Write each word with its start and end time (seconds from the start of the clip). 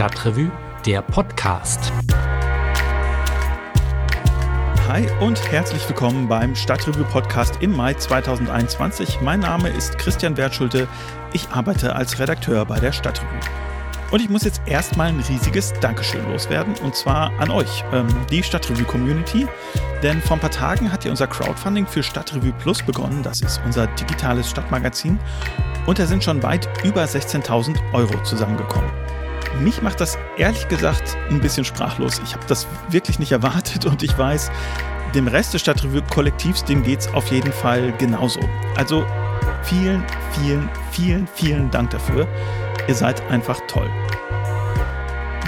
Stadtrevue, 0.00 0.50
der 0.86 1.02
Podcast. 1.02 1.92
Hi 4.88 5.06
und 5.20 5.52
herzlich 5.52 5.86
willkommen 5.86 6.26
beim 6.26 6.56
Stadtrevue 6.56 7.04
Podcast 7.04 7.58
im 7.60 7.76
Mai 7.76 7.92
2021. 7.92 9.20
Mein 9.20 9.40
Name 9.40 9.68
ist 9.68 9.98
Christian 9.98 10.38
Wertschulte. 10.38 10.88
Ich 11.34 11.50
arbeite 11.50 11.94
als 11.94 12.18
Redakteur 12.18 12.64
bei 12.64 12.80
der 12.80 12.92
Stadtrevue. 12.92 13.40
Und 14.10 14.22
ich 14.22 14.30
muss 14.30 14.44
jetzt 14.44 14.62
erstmal 14.64 15.08
ein 15.08 15.20
riesiges 15.20 15.74
Dankeschön 15.82 16.26
loswerden 16.32 16.72
und 16.82 16.96
zwar 16.96 17.38
an 17.38 17.50
euch, 17.50 17.84
ähm, 17.92 18.08
die 18.30 18.42
Stadtrevue 18.42 18.86
Community. 18.86 19.46
Denn 20.02 20.22
vor 20.22 20.38
ein 20.38 20.40
paar 20.40 20.50
Tagen 20.50 20.90
hat 20.90 21.04
ja 21.04 21.10
unser 21.10 21.26
Crowdfunding 21.26 21.86
für 21.86 22.02
Stadtrevue 22.02 22.54
Plus 22.54 22.82
begonnen. 22.82 23.22
Das 23.22 23.42
ist 23.42 23.60
unser 23.66 23.86
digitales 23.86 24.48
Stadtmagazin. 24.48 25.18
Und 25.84 25.98
da 25.98 26.06
sind 26.06 26.24
schon 26.24 26.42
weit 26.42 26.70
über 26.84 27.04
16.000 27.04 27.76
Euro 27.92 28.22
zusammengekommen. 28.22 28.90
Mich 29.58 29.82
macht 29.82 30.00
das 30.00 30.16
ehrlich 30.36 30.68
gesagt 30.68 31.16
ein 31.28 31.40
bisschen 31.40 31.64
sprachlos. 31.64 32.20
Ich 32.24 32.34
habe 32.34 32.46
das 32.46 32.66
wirklich 32.88 33.18
nicht 33.18 33.32
erwartet 33.32 33.84
und 33.84 34.02
ich 34.02 34.16
weiß, 34.16 34.50
dem 35.14 35.26
Rest 35.26 35.54
des 35.54 35.62
Stadtrevue-Kollektivs, 35.62 36.64
dem 36.64 36.82
geht 36.82 37.00
es 37.00 37.14
auf 37.14 37.30
jeden 37.30 37.52
Fall 37.52 37.92
genauso. 37.98 38.40
Also 38.76 39.04
vielen, 39.62 40.04
vielen, 40.32 40.68
vielen, 40.92 41.26
vielen 41.26 41.70
Dank 41.70 41.90
dafür. 41.90 42.28
Ihr 42.88 42.94
seid 42.94 43.20
einfach 43.30 43.60
toll. 43.66 43.90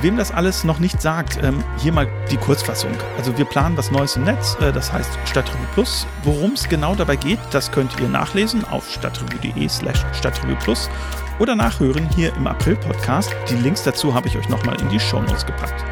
Wem 0.02 0.16
das 0.16 0.32
alles 0.32 0.64
noch 0.64 0.80
nicht 0.80 1.00
sagt, 1.00 1.40
ähm, 1.44 1.62
hier 1.78 1.92
mal 1.92 2.08
die 2.28 2.36
Kurzfassung. 2.36 2.90
Also 3.16 3.38
wir 3.38 3.44
planen 3.44 3.76
was 3.76 3.92
Neues 3.92 4.16
im 4.16 4.24
Netz, 4.24 4.56
äh, 4.60 4.72
das 4.72 4.92
heißt 4.92 5.16
Stadtrevue 5.26 5.66
Plus. 5.74 6.08
Worum 6.24 6.54
es 6.54 6.68
genau 6.68 6.96
dabei 6.96 7.14
geht, 7.14 7.38
das 7.52 7.70
könnt 7.70 8.00
ihr 8.00 8.08
nachlesen 8.08 8.64
auf 8.64 8.90
stadtrevue.de 8.90 9.68
slash 9.68 10.04
stadtrevue 10.12 10.56
plus 10.56 10.90
oder 11.38 11.54
nachhören 11.54 12.08
hier 12.14 12.34
im 12.36 12.46
April-Podcast. 12.46 13.34
Die 13.50 13.56
Links 13.56 13.82
dazu 13.82 14.14
habe 14.14 14.28
ich 14.28 14.36
euch 14.36 14.48
nochmal 14.48 14.80
in 14.80 14.88
die 14.88 15.00
Shownotes 15.00 15.46
gepackt. 15.46 15.84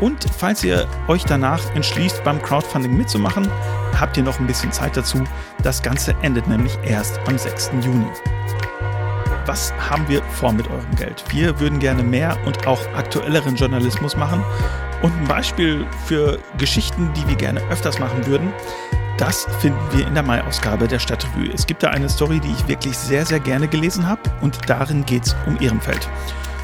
Und 0.00 0.26
falls 0.36 0.64
ihr 0.64 0.86
euch 1.08 1.24
danach 1.24 1.74
entschließt, 1.74 2.24
beim 2.24 2.42
Crowdfunding 2.42 2.96
mitzumachen, 2.96 3.48
habt 3.98 4.16
ihr 4.16 4.22
noch 4.22 4.40
ein 4.40 4.46
bisschen 4.46 4.72
Zeit 4.72 4.96
dazu. 4.96 5.24
Das 5.62 5.82
Ganze 5.82 6.14
endet 6.22 6.48
nämlich 6.48 6.76
erst 6.84 7.20
am 7.26 7.38
6. 7.38 7.70
Juni. 7.82 8.06
Was 9.46 9.72
haben 9.74 10.08
wir 10.08 10.22
vor 10.22 10.52
mit 10.52 10.68
eurem 10.70 10.94
Geld? 10.96 11.22
Wir 11.28 11.60
würden 11.60 11.78
gerne 11.78 12.02
mehr 12.02 12.36
und 12.46 12.66
auch 12.66 12.80
aktuelleren 12.94 13.56
Journalismus 13.56 14.16
machen. 14.16 14.42
Und 15.04 15.12
ein 15.12 15.28
Beispiel 15.28 15.86
für 16.06 16.38
Geschichten, 16.56 17.12
die 17.12 17.28
wir 17.28 17.36
gerne 17.36 17.60
öfters 17.68 17.98
machen 17.98 18.24
würden, 18.24 18.50
das 19.18 19.46
finden 19.60 19.78
wir 19.92 20.06
in 20.06 20.14
der 20.14 20.22
Mai-Ausgabe 20.22 20.88
der 20.88 20.98
Stadtrevue. 20.98 21.52
Es 21.52 21.66
gibt 21.66 21.82
da 21.82 21.90
eine 21.90 22.08
Story, 22.08 22.40
die 22.40 22.50
ich 22.50 22.66
wirklich 22.68 22.96
sehr, 22.96 23.26
sehr 23.26 23.38
gerne 23.38 23.68
gelesen 23.68 24.08
habe 24.08 24.22
und 24.40 24.58
darin 24.66 25.04
geht 25.04 25.26
es 25.26 25.36
um 25.46 25.60
Ehrenfeld. 25.60 26.08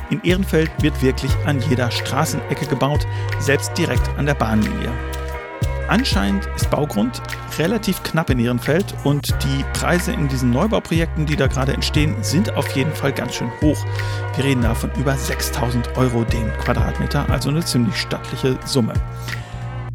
In 0.09 0.23
Ehrenfeld 0.23 0.71
wird 0.81 1.03
wirklich 1.03 1.31
an 1.45 1.61
jeder 1.69 1.91
Straßenecke 1.91 2.65
gebaut, 2.65 3.07
selbst 3.41 3.77
direkt 3.77 4.09
an 4.17 4.25
der 4.25 4.33
Bahnlinie. 4.33 4.91
Anscheinend 5.91 6.49
ist 6.55 6.71
Baugrund 6.71 7.21
relativ 7.59 8.01
knapp 8.05 8.31
in 8.31 8.39
Ehrenfeld 8.39 8.95
und 9.03 9.35
die 9.43 9.65
Preise 9.73 10.13
in 10.13 10.29
diesen 10.29 10.53
Neubauprojekten, 10.53 11.27
die 11.27 11.35
da 11.35 11.49
gerade 11.49 11.73
entstehen, 11.73 12.15
sind 12.23 12.55
auf 12.55 12.69
jeden 12.77 12.95
Fall 12.95 13.13
ganz 13.13 13.35
schön 13.35 13.51
hoch. 13.61 13.85
Wir 14.37 14.45
reden 14.45 14.63
da 14.63 14.73
von 14.73 14.93
über 14.95 15.17
6000 15.17 15.97
Euro 15.97 16.23
den 16.23 16.49
Quadratmeter, 16.59 17.29
also 17.29 17.49
eine 17.49 17.65
ziemlich 17.65 17.97
stattliche 17.97 18.57
Summe. 18.65 18.93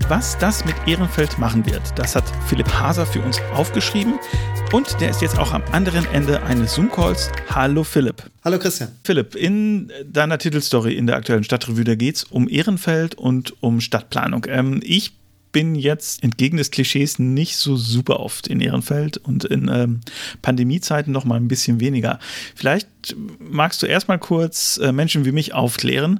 Was 0.09 0.37
das 0.37 0.65
mit 0.65 0.75
Ehrenfeld 0.85 1.39
machen 1.39 1.65
wird, 1.65 1.81
das 1.95 2.17
hat 2.17 2.25
Philipp 2.47 2.67
Haser 2.73 3.05
für 3.05 3.21
uns 3.21 3.39
aufgeschrieben. 3.53 4.15
Und 4.73 4.99
der 4.99 5.11
ist 5.11 5.21
jetzt 5.21 5.39
auch 5.39 5.53
am 5.53 5.63
anderen 5.71 6.05
Ende 6.11 6.43
eines 6.43 6.75
Zoom-Calls. 6.75 7.31
Hallo 7.49 7.85
Philipp. 7.85 8.21
Hallo 8.43 8.59
Christian. 8.59 8.89
Philipp, 9.05 9.33
in 9.35 9.93
deiner 10.05 10.39
Titelstory 10.39 10.93
in 10.93 11.07
der 11.07 11.15
aktuellen 11.15 11.45
Stadtrevue, 11.45 11.85
da 11.85 11.95
geht 11.95 12.17
es 12.17 12.23
um 12.25 12.49
Ehrenfeld 12.49 13.15
und 13.15 13.63
um 13.63 13.79
Stadtplanung. 13.79 14.45
Ähm, 14.49 14.81
ich 14.83 15.13
bin 15.55 15.73
jetzt 15.73 16.21
entgegen 16.21 16.57
des 16.57 16.69
Klischees 16.69 17.17
nicht 17.17 17.55
so 17.55 17.77
super 17.77 18.19
oft 18.19 18.45
in 18.47 18.59
Ehrenfeld 18.59 19.15
und 19.15 19.45
in 19.45 19.71
ähm, 19.73 20.01
Pandemiezeiten 20.41 21.13
noch 21.13 21.23
mal 21.23 21.35
ein 21.35 21.47
bisschen 21.47 21.79
weniger. 21.79 22.19
Vielleicht 22.55 22.89
magst 23.39 23.81
du 23.81 23.85
erstmal 23.85 24.19
kurz 24.19 24.77
äh, 24.83 24.91
Menschen 24.91 25.23
wie 25.23 25.31
mich 25.31 25.53
aufklären, 25.53 26.19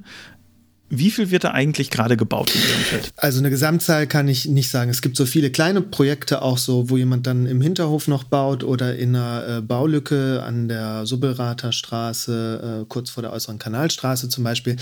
wie 0.88 1.10
viel 1.10 1.30
wird 1.30 1.44
da 1.44 1.50
eigentlich 1.50 1.90
gerade 1.90 2.16
gebaut 2.16 2.54
in 2.54 2.60
Ehrenfeld? 2.60 3.12
Also 3.16 3.40
eine 3.40 3.50
Gesamtzahl 3.50 4.06
kann 4.06 4.28
ich 4.28 4.46
nicht 4.46 4.70
sagen. 4.70 4.90
Es 4.90 5.02
gibt 5.02 5.16
so 5.16 5.26
viele 5.26 5.50
kleine 5.50 5.80
Projekte 5.80 6.42
auch 6.42 6.58
so, 6.58 6.88
wo 6.90 6.96
jemand 6.96 7.26
dann 7.26 7.46
im 7.46 7.60
Hinterhof 7.60 8.06
noch 8.06 8.24
baut 8.24 8.62
oder 8.62 8.96
in 8.96 9.16
einer 9.16 9.58
äh, 9.58 9.60
Baulücke 9.62 10.42
an 10.44 10.68
der 10.68 11.04
Subbelrater 11.06 11.72
Straße, 11.72 12.82
äh, 12.82 12.86
kurz 12.88 13.10
vor 13.10 13.22
der 13.22 13.32
äußeren 13.32 13.58
Kanalstraße 13.58 14.28
zum 14.28 14.44
Beispiel. 14.44 14.74
Und 14.74 14.80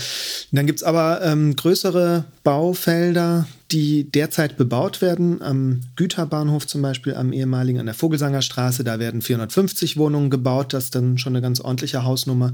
dann 0.51 0.67
gibt 0.67 0.79
es 0.79 0.83
aber 0.83 1.21
ähm, 1.23 1.55
größere 1.55 2.25
Baufelder, 2.43 3.47
die 3.71 4.09
derzeit 4.11 4.57
bebaut 4.57 5.01
werden. 5.01 5.41
Am 5.41 5.81
Güterbahnhof 5.95 6.67
zum 6.67 6.83
Beispiel, 6.83 7.15
am 7.15 7.33
ehemaligen, 7.33 7.79
an 7.79 7.87
der 7.87 7.95
Vogelsanger 7.95 8.43
Straße, 8.43 8.83
da 8.83 8.99
werden 8.99 9.23
450 9.23 9.97
Wohnungen 9.97 10.29
gebaut. 10.29 10.73
Das 10.73 10.85
ist 10.85 10.95
dann 10.95 11.17
schon 11.17 11.33
eine 11.33 11.41
ganz 11.41 11.59
ordentliche 11.59 12.03
Hausnummer 12.03 12.53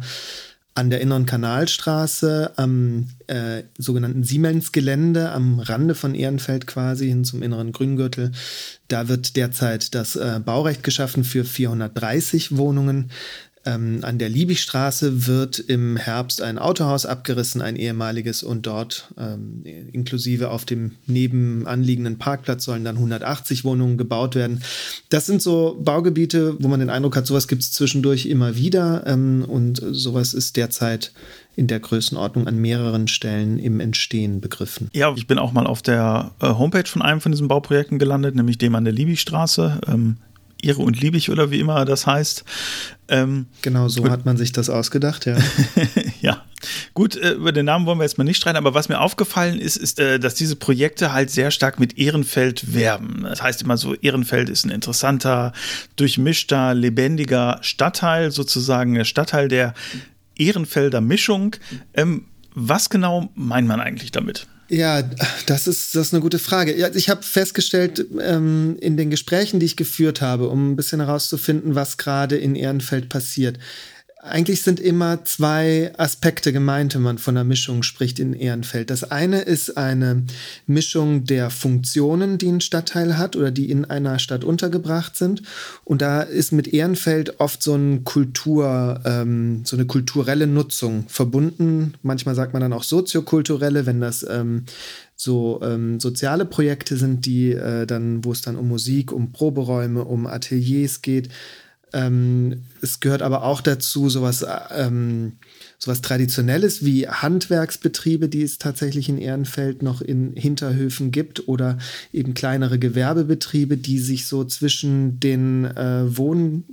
an 0.73 0.89
der 0.89 1.01
Inneren 1.01 1.25
Kanalstraße 1.25 2.53
am 2.55 3.07
äh, 3.27 3.63
sogenannten 3.77 4.23
Siemens-Gelände 4.23 5.31
am 5.31 5.59
Rande 5.59 5.95
von 5.95 6.15
Ehrenfeld 6.15 6.65
quasi 6.65 7.07
hin 7.07 7.25
zum 7.25 7.41
inneren 7.43 7.73
Grüngürtel. 7.73 8.31
Da 8.87 9.09
wird 9.09 9.35
derzeit 9.35 9.93
das 9.95 10.15
äh, 10.15 10.39
Baurecht 10.43 10.83
geschaffen 10.83 11.23
für 11.23 11.43
430 11.43 12.55
Wohnungen. 12.57 13.11
Ähm, 13.63 13.99
an 14.01 14.17
der 14.17 14.29
Liebigstraße 14.29 15.27
wird 15.27 15.59
im 15.59 15.95
Herbst 15.95 16.41
ein 16.41 16.57
Autohaus 16.57 17.05
abgerissen, 17.05 17.61
ein 17.61 17.75
ehemaliges, 17.75 18.41
und 18.41 18.65
dort 18.65 19.13
ähm, 19.19 19.63
inklusive 19.91 20.49
auf 20.49 20.65
dem 20.65 20.93
nebenanliegenden 21.05 22.17
Parkplatz 22.17 22.65
sollen 22.65 22.83
dann 22.83 22.95
180 22.95 23.63
Wohnungen 23.63 23.97
gebaut 23.97 24.33
werden. 24.33 24.63
Das 25.09 25.27
sind 25.27 25.43
so 25.43 25.79
Baugebiete, 25.83 26.55
wo 26.59 26.67
man 26.67 26.79
den 26.79 26.89
Eindruck 26.89 27.15
hat, 27.15 27.27
sowas 27.27 27.47
gibt 27.47 27.61
es 27.61 27.71
zwischendurch 27.71 28.25
immer 28.25 28.55
wieder 28.55 29.05
ähm, 29.05 29.45
und 29.47 29.81
sowas 29.91 30.33
ist 30.33 30.57
derzeit 30.57 31.11
in 31.55 31.67
der 31.67 31.79
Größenordnung 31.79 32.47
an 32.47 32.57
mehreren 32.57 33.07
Stellen 33.07 33.59
im 33.59 33.79
Entstehen 33.79 34.41
begriffen. 34.41 34.89
Ja, 34.93 35.13
ich 35.15 35.27
bin 35.27 35.37
auch 35.37 35.51
mal 35.51 35.67
auf 35.67 35.81
der 35.81 36.31
äh, 36.39 36.47
Homepage 36.47 36.87
von 36.87 37.01
einem 37.01 37.21
von 37.21 37.31
diesen 37.31 37.47
Bauprojekten 37.47 37.99
gelandet, 37.99 38.35
nämlich 38.35 38.57
dem 38.57 38.73
an 38.73 38.85
der 38.85 38.93
Liebigstraße. 38.93 39.81
Ähm, 39.87 40.17
Ihre 40.61 40.81
und 40.81 40.99
Liebig 40.99 41.29
oder 41.29 41.51
wie 41.51 41.59
immer 41.59 41.85
das 41.85 42.07
heißt. 42.07 42.43
Ähm, 43.07 43.47
genau, 43.61 43.89
so 43.89 44.09
hat 44.09 44.25
man 44.25 44.37
sich 44.37 44.51
das 44.51 44.69
ausgedacht, 44.69 45.25
ja. 45.25 45.37
ja. 46.21 46.43
Gut, 46.93 47.15
äh, 47.15 47.31
über 47.31 47.51
den 47.51 47.65
Namen 47.65 47.85
wollen 47.85 47.97
wir 47.99 48.03
jetzt 48.03 48.17
mal 48.17 48.23
nicht 48.23 48.37
streiten, 48.37 48.57
aber 48.57 48.73
was 48.73 48.87
mir 48.87 49.01
aufgefallen 49.01 49.59
ist, 49.59 49.75
ist, 49.77 49.99
äh, 49.99 50.19
dass 50.19 50.35
diese 50.35 50.55
Projekte 50.55 51.11
halt 51.11 51.29
sehr 51.29 51.51
stark 51.51 51.79
mit 51.79 51.97
Ehrenfeld 51.97 52.73
werben. 52.73 53.23
Das 53.23 53.41
heißt 53.41 53.61
immer 53.63 53.77
so, 53.77 53.95
Ehrenfeld 53.95 54.49
ist 54.49 54.65
ein 54.65 54.71
interessanter, 54.71 55.51
durchmischter, 55.95 56.73
lebendiger 56.73 57.59
Stadtteil, 57.61 58.31
sozusagen 58.31 58.93
der 58.93 59.05
Stadtteil 59.05 59.47
der 59.47 59.73
Ehrenfelder 60.37 61.01
Mischung. 61.01 61.55
Ähm, 61.93 62.25
was 62.53 62.89
genau 62.89 63.29
meint 63.35 63.67
man 63.67 63.79
eigentlich 63.79 64.11
damit? 64.11 64.47
Ja, 64.71 65.03
das 65.47 65.67
ist, 65.67 65.95
das 65.95 66.07
ist 66.07 66.13
eine 66.13 66.21
gute 66.21 66.39
Frage. 66.39 66.77
Ja, 66.77 66.87
ich 66.93 67.09
habe 67.09 67.23
festgestellt 67.23 68.05
ähm, 68.21 68.77
in 68.79 68.95
den 68.95 69.09
Gesprächen, 69.09 69.59
die 69.59 69.65
ich 69.65 69.75
geführt 69.75 70.21
habe, 70.21 70.47
um 70.47 70.71
ein 70.71 70.75
bisschen 70.77 71.01
herauszufinden, 71.01 71.75
was 71.75 71.97
gerade 71.97 72.37
in 72.37 72.55
Ehrenfeld 72.55 73.09
passiert. 73.09 73.59
Eigentlich 74.23 74.61
sind 74.61 74.79
immer 74.79 75.25
zwei 75.25 75.93
Aspekte 75.97 76.53
gemeint, 76.53 76.93
wenn 76.93 77.01
man 77.01 77.17
von 77.17 77.35
einer 77.35 77.43
Mischung 77.43 77.81
spricht 77.81 78.19
in 78.19 78.33
Ehrenfeld. 78.33 78.91
Das 78.91 79.03
eine 79.03 79.41
ist 79.41 79.77
eine 79.77 80.23
Mischung 80.67 81.25
der 81.25 81.49
Funktionen, 81.49 82.37
die 82.37 82.49
ein 82.49 82.61
Stadtteil 82.61 83.17
hat 83.17 83.35
oder 83.35 83.49
die 83.49 83.71
in 83.71 83.83
einer 83.85 84.19
Stadt 84.19 84.43
untergebracht 84.43 85.17
sind. 85.17 85.41
Und 85.85 86.03
da 86.03 86.21
ist 86.21 86.51
mit 86.51 86.67
Ehrenfeld 86.67 87.39
oft 87.39 87.63
so, 87.63 87.73
ein 87.73 88.03
Kultur, 88.03 89.01
ähm, 89.05 89.61
so 89.65 89.75
eine 89.75 89.87
kulturelle 89.87 90.45
Nutzung 90.45 91.05
verbunden. 91.07 91.95
Manchmal 92.03 92.35
sagt 92.35 92.53
man 92.53 92.61
dann 92.61 92.73
auch 92.73 92.83
soziokulturelle, 92.83 93.87
wenn 93.87 94.01
das 94.01 94.23
ähm, 94.29 94.65
so 95.15 95.59
ähm, 95.63 95.99
soziale 95.99 96.45
Projekte 96.45 96.95
sind, 96.95 97.25
die 97.25 97.53
äh, 97.53 97.87
dann, 97.87 98.23
wo 98.23 98.31
es 98.31 98.41
dann 98.41 98.55
um 98.55 98.67
Musik, 98.67 99.11
um 99.11 99.31
Proberäume, 99.31 100.03
um 100.03 100.27
Ateliers 100.27 101.01
geht. 101.01 101.29
Ähm, 101.93 102.63
es 102.81 102.99
gehört 102.99 103.21
aber 103.21 103.43
auch 103.43 103.61
dazu 103.61 104.09
sowas, 104.09 104.45
ähm, 104.75 105.33
sowas 105.77 106.01
Traditionelles 106.01 106.85
wie 106.85 107.07
Handwerksbetriebe, 107.07 108.29
die 108.29 108.43
es 108.43 108.57
tatsächlich 108.57 109.09
in 109.09 109.17
Ehrenfeld 109.17 109.83
noch 109.83 110.01
in 110.01 110.33
Hinterhöfen 110.33 111.11
gibt 111.11 111.47
oder 111.47 111.77
eben 112.13 112.33
kleinere 112.33 112.79
Gewerbebetriebe, 112.79 113.77
die 113.77 113.99
sich 113.99 114.25
so 114.25 114.43
zwischen 114.43 115.19
den 115.19 115.65
äh, 115.65 116.17
Wohn 116.17 116.63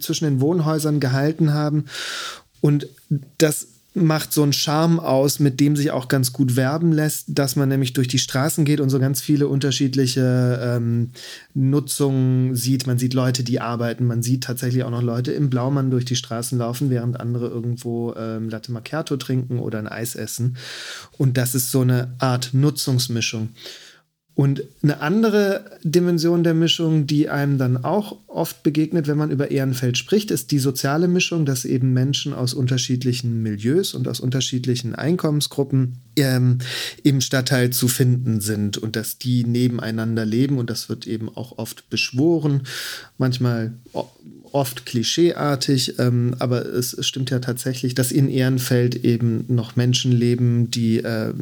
zwischen 0.00 0.24
den 0.24 0.40
Wohnhäusern 0.40 1.00
gehalten 1.00 1.52
haben. 1.52 1.86
Und 2.60 2.88
das 3.38 3.68
macht 3.94 4.32
so 4.32 4.44
einen 4.44 4.52
Charme 4.52 5.00
aus, 5.00 5.40
mit 5.40 5.58
dem 5.58 5.74
sich 5.74 5.90
auch 5.90 6.06
ganz 6.06 6.32
gut 6.32 6.54
werben 6.54 6.92
lässt, 6.92 7.26
dass 7.28 7.56
man 7.56 7.68
nämlich 7.68 7.92
durch 7.92 8.06
die 8.06 8.20
Straßen 8.20 8.64
geht 8.64 8.80
und 8.80 8.88
so 8.88 9.00
ganz 9.00 9.20
viele 9.20 9.48
unterschiedliche 9.48 10.60
ähm, 10.62 11.10
Nutzungen 11.54 12.54
sieht. 12.54 12.86
Man 12.86 12.98
sieht 12.98 13.14
Leute, 13.14 13.42
die 13.42 13.60
arbeiten, 13.60 14.06
man 14.06 14.22
sieht 14.22 14.44
tatsächlich 14.44 14.84
auch 14.84 14.90
noch 14.90 15.02
Leute 15.02 15.32
im 15.32 15.50
Blaumann 15.50 15.90
durch 15.90 16.04
die 16.04 16.16
Straßen 16.16 16.56
laufen, 16.58 16.90
während 16.90 17.18
andere 17.18 17.48
irgendwo 17.48 18.14
ähm, 18.14 18.48
Latte 18.48 18.70
Macchiato 18.70 19.16
trinken 19.16 19.58
oder 19.58 19.80
ein 19.80 19.88
Eis 19.88 20.14
essen. 20.14 20.56
Und 21.18 21.36
das 21.36 21.56
ist 21.56 21.72
so 21.72 21.80
eine 21.80 22.14
Art 22.18 22.50
Nutzungsmischung. 22.52 23.48
Und 24.34 24.62
eine 24.82 25.00
andere 25.00 25.78
Dimension 25.82 26.44
der 26.44 26.54
Mischung, 26.54 27.06
die 27.06 27.28
einem 27.28 27.58
dann 27.58 27.84
auch 27.84 28.16
oft 28.26 28.62
begegnet, 28.62 29.06
wenn 29.06 29.18
man 29.18 29.30
über 29.30 29.50
Ehrenfeld 29.50 29.98
spricht, 29.98 30.30
ist 30.30 30.50
die 30.50 30.60
soziale 30.60 31.08
Mischung, 31.08 31.44
dass 31.44 31.64
eben 31.66 31.92
Menschen 31.92 32.32
aus 32.32 32.54
unterschiedlichen 32.54 33.42
Milieus 33.42 33.92
und 33.92 34.08
aus 34.08 34.20
unterschiedlichen 34.20 34.94
Einkommensgruppen 34.94 35.98
ähm, 36.16 36.58
im 37.02 37.20
Stadtteil 37.20 37.70
zu 37.70 37.88
finden 37.88 38.40
sind 38.40 38.78
und 38.78 38.96
dass 38.96 39.18
die 39.18 39.44
nebeneinander 39.44 40.24
leben 40.24 40.58
und 40.58 40.70
das 40.70 40.88
wird 40.88 41.06
eben 41.06 41.28
auch 41.28 41.58
oft 41.58 41.90
beschworen, 41.90 42.62
manchmal 43.18 43.74
oft 44.52 44.86
klischeeartig, 44.86 45.98
ähm, 45.98 46.34
aber 46.38 46.64
es, 46.66 46.92
es, 46.92 47.06
stimmt 47.06 47.30
ja 47.30 47.40
tatsächlich, 47.40 47.94
dass 47.94 48.12
in 48.12 48.28
Ehrenfeld 48.28 49.04
eben 49.04 49.44
noch 49.48 49.76
Menschen 49.76 50.12
leben, 50.12 50.70
die 50.70 50.98
äh, 50.98 51.32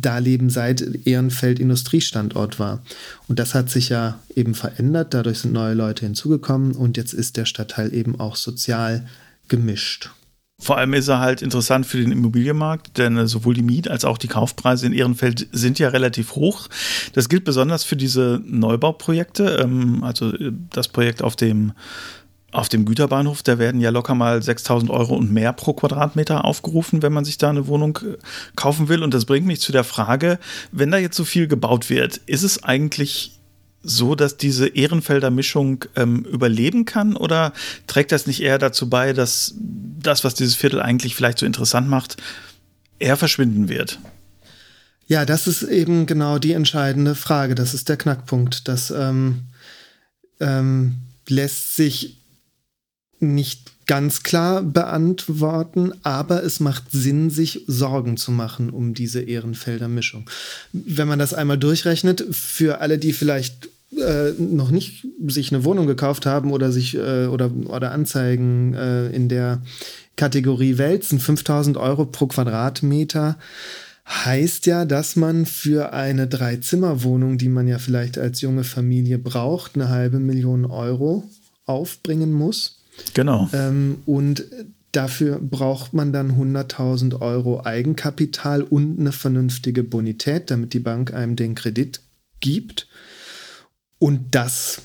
da 0.00 0.18
leben, 0.18 0.50
seit 0.50 1.06
Ehrenfeld 1.06 1.58
Industriestandort 1.58 2.58
war. 2.58 2.82
Und 3.28 3.38
das 3.38 3.54
hat 3.54 3.70
sich 3.70 3.88
ja 3.88 4.18
eben 4.34 4.54
verändert, 4.54 5.14
dadurch 5.14 5.40
sind 5.40 5.52
neue 5.52 5.74
Leute 5.74 6.04
hinzugekommen 6.04 6.72
und 6.72 6.96
jetzt 6.96 7.12
ist 7.12 7.36
der 7.36 7.44
Stadtteil 7.44 7.92
eben 7.92 8.18
auch 8.18 8.36
sozial 8.36 9.06
gemischt. 9.48 10.10
Vor 10.62 10.78
allem 10.78 10.94
ist 10.94 11.08
er 11.08 11.18
halt 11.18 11.42
interessant 11.42 11.86
für 11.86 11.98
den 11.98 12.12
Immobilienmarkt, 12.12 12.96
denn 12.96 13.26
sowohl 13.26 13.54
die 13.54 13.64
Miet- 13.64 13.88
als 13.88 14.04
auch 14.04 14.16
die 14.16 14.28
Kaufpreise 14.28 14.86
in 14.86 14.92
Ehrenfeld 14.92 15.48
sind 15.50 15.80
ja 15.80 15.88
relativ 15.88 16.36
hoch. 16.36 16.68
Das 17.14 17.28
gilt 17.28 17.42
besonders 17.42 17.82
für 17.82 17.96
diese 17.96 18.40
Neubauprojekte, 18.46 19.58
ähm, 19.60 20.04
also 20.04 20.32
äh, 20.32 20.52
das 20.70 20.86
Projekt 20.86 21.20
auf 21.20 21.34
dem 21.34 21.72
auf 22.52 22.68
dem 22.68 22.84
Güterbahnhof, 22.84 23.42
da 23.42 23.58
werden 23.58 23.80
ja 23.80 23.90
locker 23.90 24.14
mal 24.14 24.42
6000 24.42 24.90
Euro 24.90 25.16
und 25.16 25.32
mehr 25.32 25.52
pro 25.54 25.72
Quadratmeter 25.72 26.44
aufgerufen, 26.44 27.02
wenn 27.02 27.12
man 27.12 27.24
sich 27.24 27.38
da 27.38 27.48
eine 27.48 27.66
Wohnung 27.66 27.98
äh, 28.02 28.18
kaufen 28.54 28.88
will. 28.88 29.02
Und 29.02 29.14
das 29.14 29.24
bringt 29.24 29.46
mich 29.46 29.60
zu 29.60 29.72
der 29.72 29.84
Frage, 29.84 30.38
wenn 30.70 30.90
da 30.90 30.98
jetzt 30.98 31.16
so 31.16 31.24
viel 31.24 31.48
gebaut 31.48 31.88
wird, 31.88 32.18
ist 32.26 32.42
es 32.42 32.62
eigentlich 32.62 33.40
so, 33.82 34.14
dass 34.14 34.36
diese 34.36 34.68
Ehrenfelder 34.68 35.30
Mischung 35.30 35.84
ähm, 35.96 36.24
überleben 36.24 36.84
kann? 36.84 37.16
Oder 37.16 37.52
trägt 37.86 38.12
das 38.12 38.26
nicht 38.26 38.42
eher 38.42 38.58
dazu 38.58 38.88
bei, 38.88 39.14
dass 39.14 39.54
das, 39.56 40.22
was 40.22 40.34
dieses 40.34 40.54
Viertel 40.54 40.80
eigentlich 40.80 41.16
vielleicht 41.16 41.38
so 41.38 41.46
interessant 41.46 41.88
macht, 41.88 42.16
eher 42.98 43.16
verschwinden 43.16 43.68
wird? 43.68 43.98
Ja, 45.06 45.24
das 45.24 45.46
ist 45.46 45.62
eben 45.62 46.06
genau 46.06 46.38
die 46.38 46.52
entscheidende 46.52 47.14
Frage. 47.14 47.54
Das 47.54 47.74
ist 47.74 47.88
der 47.88 47.96
Knackpunkt. 47.96 48.68
Das 48.68 48.90
ähm, 48.90 49.44
ähm, 50.38 50.96
lässt 51.28 51.74
sich 51.76 52.21
nicht 53.22 53.72
ganz 53.86 54.22
klar 54.22 54.62
beantworten, 54.62 55.92
aber 56.02 56.44
es 56.44 56.60
macht 56.60 56.84
Sinn, 56.90 57.30
sich 57.30 57.64
Sorgen 57.66 58.16
zu 58.16 58.30
machen 58.30 58.70
um 58.70 58.94
diese 58.94 59.20
Ehrenfelder 59.20 59.88
Mischung. 59.88 60.28
Wenn 60.72 61.08
man 61.08 61.18
das 61.18 61.34
einmal 61.34 61.58
durchrechnet, 61.58 62.24
für 62.30 62.80
alle, 62.80 62.98
die 62.98 63.12
vielleicht 63.12 63.68
äh, 63.96 64.32
noch 64.38 64.70
nicht 64.70 65.06
sich 65.26 65.52
eine 65.52 65.64
Wohnung 65.64 65.86
gekauft 65.86 66.26
haben 66.26 66.52
oder 66.52 66.72
sich 66.72 66.94
äh, 66.96 67.26
oder, 67.26 67.50
oder 67.66 67.92
Anzeigen 67.92 68.74
äh, 68.74 69.08
in 69.08 69.28
der 69.28 69.62
Kategorie 70.16 70.78
wälzen, 70.78 71.18
5000 71.18 71.76
Euro 71.76 72.06
pro 72.06 72.26
Quadratmeter 72.26 73.38
heißt 74.08 74.66
ja, 74.66 74.84
dass 74.84 75.16
man 75.16 75.46
für 75.46 75.92
eine 75.92 76.26
Drei-Zimmer-Wohnung, 76.26 77.38
die 77.38 77.48
man 77.48 77.68
ja 77.68 77.78
vielleicht 77.78 78.18
als 78.18 78.40
junge 78.40 78.64
Familie 78.64 79.18
braucht, 79.18 79.74
eine 79.74 79.88
halbe 79.88 80.18
Million 80.18 80.64
Euro 80.64 81.24
aufbringen 81.66 82.32
muss. 82.32 82.81
Genau. 83.14 83.48
Ähm, 83.52 83.98
und 84.06 84.44
dafür 84.92 85.38
braucht 85.40 85.94
man 85.94 86.12
dann 86.12 86.32
100.000 86.32 87.20
Euro 87.20 87.64
Eigenkapital 87.64 88.62
und 88.62 89.00
eine 89.00 89.12
vernünftige 89.12 89.82
Bonität, 89.82 90.50
damit 90.50 90.74
die 90.74 90.80
Bank 90.80 91.12
einem 91.14 91.36
den 91.36 91.54
Kredit 91.54 92.00
gibt. 92.40 92.88
Und 93.98 94.34
das 94.34 94.82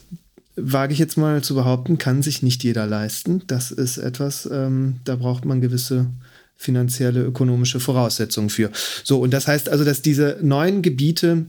wage 0.56 0.94
ich 0.94 1.00
jetzt 1.00 1.18
mal 1.18 1.44
zu 1.44 1.56
behaupten, 1.56 1.98
kann 1.98 2.24
sich 2.24 2.42
nicht 2.42 2.64
jeder 2.64 2.88
leisten. 2.88 3.44
Das 3.48 3.72
ist 3.72 3.98
etwas, 3.98 4.50
ähm, 4.52 4.98
da 5.04 5.16
braucht 5.16 5.46
man 5.46 5.62
gewisse 5.62 6.08
finanzielle, 6.56 7.24
ökonomische 7.24 7.80
Voraussetzungen 7.80 8.50
für. 8.50 8.72
So, 9.04 9.20
und 9.20 9.32
das 9.32 9.48
heißt 9.48 9.70
also, 9.70 9.84
dass 9.84 10.02
diese 10.02 10.40
neuen 10.42 10.82
Gebiete, 10.82 11.46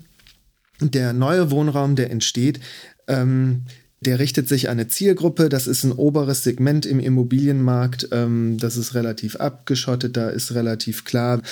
der 0.80 1.14
neue 1.14 1.50
Wohnraum, 1.50 1.96
der 1.96 2.10
entsteht, 2.10 2.60
ähm, 3.06 3.64
der 4.00 4.18
richtet 4.18 4.48
sich 4.48 4.68
an 4.68 4.78
eine 4.78 4.88
Zielgruppe. 4.88 5.48
Das 5.48 5.66
ist 5.66 5.82
ein 5.82 5.92
oberes 5.92 6.44
Segment 6.44 6.86
im 6.86 7.00
Immobilienmarkt. 7.00 8.08
Ähm, 8.12 8.56
das 8.58 8.76
ist 8.76 8.94
relativ 8.94 9.36
abgeschottet. 9.36 10.16
Da 10.16 10.28
ist 10.28 10.54
relativ 10.54 11.04
klar, 11.04 11.42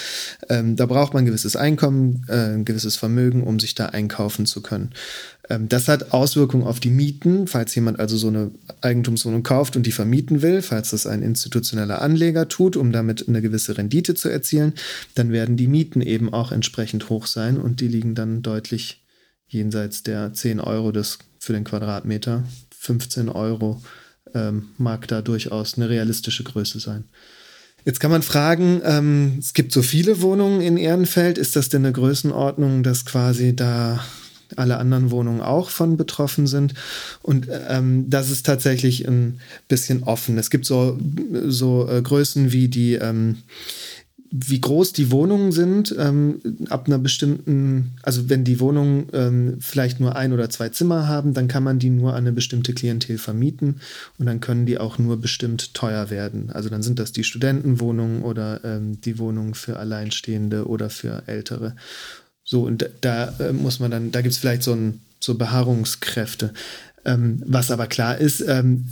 ähm, 0.49 0.77
da 0.77 0.87
braucht 0.87 1.13
man 1.13 1.25
ein 1.25 1.27
gewisses 1.27 1.57
Einkommen, 1.57 2.25
äh, 2.29 2.55
ein 2.55 2.65
gewisses 2.65 2.97
Vermögen, 2.97 3.43
um 3.43 3.59
sich 3.59 3.75
da 3.75 3.87
einkaufen 3.87 4.47
zu 4.47 4.63
können. 4.63 4.91
Ähm, 5.51 5.69
das 5.69 5.89
hat 5.89 6.13
Auswirkungen 6.13 6.65
auf 6.65 6.79
die 6.79 6.91
Mieten. 6.91 7.49
Falls 7.49 7.75
jemand 7.75 7.99
also 7.99 8.17
so 8.17 8.29
eine 8.29 8.53
Eigentumswohnung 8.81 9.43
kauft 9.43 9.77
und 9.77 9.85
die 9.85 9.93
vermieten 9.93 10.41
will, 10.43 10.63
falls 10.63 10.91
das 10.91 11.07
ein 11.07 11.23
institutioneller 11.23 12.01
Anleger 12.01 12.49
tut, 12.49 12.77
um 12.77 12.93
damit 12.93 13.29
eine 13.29 13.43
gewisse 13.43 13.77
Rendite 13.77 14.15
zu 14.15 14.29
erzielen, 14.29 14.75
dann 15.15 15.33
werden 15.33 15.57
die 15.57 15.69
Mieten 15.69 16.01
eben 16.01 16.33
auch 16.33 16.53
entsprechend 16.53 17.11
hoch 17.11 17.27
sein 17.27 17.59
und 17.59 17.81
die 17.81 17.89
liegen 17.89 18.15
dann 18.15 18.43
deutlich 18.43 19.03
jenseits 19.49 20.03
der 20.03 20.33
10 20.33 20.61
Euro 20.61 20.93
des 20.93 21.19
für 21.47 21.53
den 21.53 21.65
Quadratmeter. 21.65 22.43
15 22.77 23.29
Euro 23.29 23.81
ähm, 24.35 24.71
mag 24.79 25.07
da 25.07 25.23
durchaus 25.23 25.77
eine 25.77 25.89
realistische 25.89 26.43
Größe 26.43 26.81
sein. 26.81 27.05
Jetzt 27.85 28.01
kann 28.01 28.11
man 28.11 28.23
fragen, 28.23 28.81
ähm, 28.85 29.37
es 29.39 29.55
gibt 29.55 29.71
so 29.71 29.83
viele 29.83 30.21
Wohnungen 30.21 30.61
in 30.61 30.77
Ehrenfeld, 30.77 31.39
ist 31.39 31.55
das 31.55 31.69
denn 31.69 31.85
eine 31.85 31.93
Größenordnung, 31.93 32.83
dass 32.83 33.05
quasi 33.05 33.55
da 33.55 34.05
alle 34.57 34.79
anderen 34.79 35.11
Wohnungen 35.13 35.41
auch 35.41 35.71
von 35.71 35.97
betroffen 35.97 36.49
sind. 36.49 36.75
Und 37.23 37.49
ähm, 37.69 38.11
das 38.11 38.31
ist 38.31 38.45
tatsächlich 38.45 39.07
ein 39.07 39.41
bisschen 39.69 40.03
offen. 40.03 40.39
Es 40.39 40.51
gibt 40.51 40.67
so, 40.67 40.99
so 41.47 41.89
äh, 41.89 42.03
Größen 42.03 42.53
wie 42.53 42.69
die 42.69 42.95
ähm, 42.95 43.39
wie 44.45 44.61
groß 44.61 44.93
die 44.93 45.11
Wohnungen 45.11 45.53
sind, 45.53 45.95
ähm, 45.99 46.41
ab 46.69 46.87
einer 46.87 46.99
bestimmten, 46.99 47.93
also 48.03 48.29
wenn 48.29 48.45
die 48.45 48.61
Wohnungen 48.61 49.07
ähm, 49.13 49.57
vielleicht 49.61 50.01
nur 50.01 50.17
ein 50.17 50.33
oder 50.33 50.51
zwei 50.51 50.69
Zimmer 50.69 51.09
haben, 51.09 51.33
dann 51.33 51.49
kann 51.49 51.63
man 51.63 51.79
die 51.79 51.91
nur 51.91 52.13
an 52.13 52.19
eine 52.19 52.33
bestimmte 52.33 52.75
Klientel 52.75 53.19
vermieten 53.19 53.81
und 54.19 54.27
dann 54.27 54.41
können 54.41 54.67
die 54.67 54.79
auch 54.79 54.99
nur 54.99 55.21
bestimmt 55.21 55.75
teuer 55.75 56.11
werden. 56.11 56.51
Also 56.51 56.69
dann 56.69 56.83
sind 56.83 56.99
das 56.99 57.13
die 57.13 57.25
Studentenwohnungen 57.25 58.23
oder 58.23 58.61
ähm, 58.65 59.01
die 59.01 59.19
Wohnungen 59.19 59.55
für 59.55 59.79
Alleinstehende 59.79 60.67
oder 60.67 60.91
für 60.91 61.23
Ältere. 61.27 61.75
So, 62.45 62.63
und 62.63 62.89
da 63.01 63.35
äh, 63.39 63.53
muss 63.53 63.81
man 63.81 63.91
dann, 63.91 64.13
da 64.13 64.21
gibt 64.21 64.33
es 64.33 64.39
vielleicht 64.39 64.63
so 64.63 64.73
ein 64.73 65.01
so 65.19 65.35
Beharrungskräfte. 65.35 66.53
Ähm, 67.07 67.41
was 67.47 67.71
aber 67.71 67.87
klar 67.87 68.19
ist, 68.19 68.41
ähm, 68.41 68.87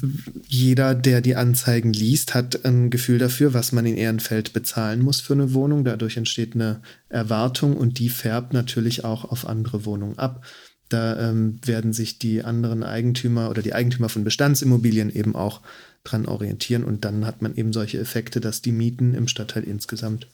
jeder, 0.46 0.94
der 0.94 1.20
die 1.20 1.34
Anzeigen 1.34 1.92
liest, 1.92 2.32
hat 2.32 2.64
ein 2.64 2.88
Gefühl 2.88 3.18
dafür, 3.18 3.54
was 3.54 3.72
man 3.72 3.86
in 3.86 3.96
Ehrenfeld 3.96 4.52
bezahlen 4.52 5.02
muss 5.02 5.20
für 5.20 5.32
eine 5.32 5.52
Wohnung. 5.52 5.84
Dadurch 5.84 6.16
entsteht 6.16 6.54
eine 6.54 6.80
Erwartung 7.08 7.76
und 7.76 7.98
die 7.98 8.08
färbt 8.08 8.52
natürlich 8.52 9.04
auch 9.04 9.24
auf 9.24 9.48
andere 9.48 9.84
Wohnungen 9.84 10.16
ab. 10.16 10.44
Da 10.88 11.28
ähm, 11.28 11.58
werden 11.64 11.92
sich 11.92 12.20
die 12.20 12.44
anderen 12.44 12.84
Eigentümer 12.84 13.50
oder 13.50 13.62
die 13.62 13.74
Eigentümer 13.74 14.08
von 14.08 14.22
Bestandsimmobilien 14.22 15.12
eben 15.12 15.34
auch 15.34 15.60
dran 16.04 16.26
orientieren 16.26 16.84
und 16.84 17.04
dann 17.04 17.26
hat 17.26 17.42
man 17.42 17.56
eben 17.56 17.72
solche 17.72 17.98
Effekte, 17.98 18.40
dass 18.40 18.62
die 18.62 18.72
Mieten 18.72 19.14
im 19.14 19.26
Stadtteil 19.26 19.64
insgesamt 19.64 20.28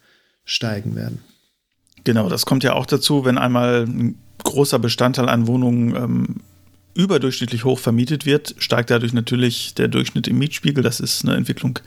steigen 0.45 0.97
werden. 0.97 1.21
Genau, 2.05 2.29
das 2.29 2.45
kommt 2.45 2.63
ja 2.63 2.75
auch 2.75 2.85
dazu, 2.85 3.25
wenn 3.25 3.39
einmal 3.39 3.87
ein 3.87 4.19
großer 4.45 4.79
Bestandteil 4.79 5.31
an 5.31 5.47
Wohnungen 5.47 5.95
ähm, 5.97 6.40
überdurchschnittlich 6.95 7.65
hoch 7.65 7.79
vermietet 7.79 8.27
wird, 8.27 8.55
steigt 8.59 8.91
dadurch 8.91 9.13
natürlich 9.13 9.75
der 9.75 9.89
Durchschnitt 9.89 10.29
im 10.29 10.39
Mietspiegel. 10.39 10.83
Das 10.83 11.01
ist 11.01 11.25
eine 11.25 11.37
Entwicklung, 11.37 11.79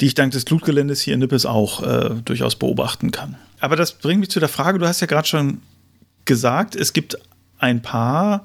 die 0.00 0.06
ich 0.06 0.14
dank 0.14 0.32
des 0.32 0.44
Blutgeländes 0.44 1.00
hier 1.00 1.14
in 1.14 1.20
Nippes 1.20 1.46
auch 1.46 1.82
äh, 1.82 2.14
durchaus 2.24 2.56
beobachten 2.56 3.10
kann. 3.10 3.36
Aber 3.60 3.76
das 3.76 3.92
bringt 3.92 4.20
mich 4.20 4.30
zu 4.30 4.40
der 4.40 4.48
Frage, 4.48 4.78
du 4.78 4.86
hast 4.86 5.00
ja 5.00 5.06
gerade 5.06 5.28
schon 5.28 5.60
gesagt, 6.24 6.76
es 6.76 6.92
gibt 6.92 7.18
ein 7.58 7.82
paar 7.82 8.44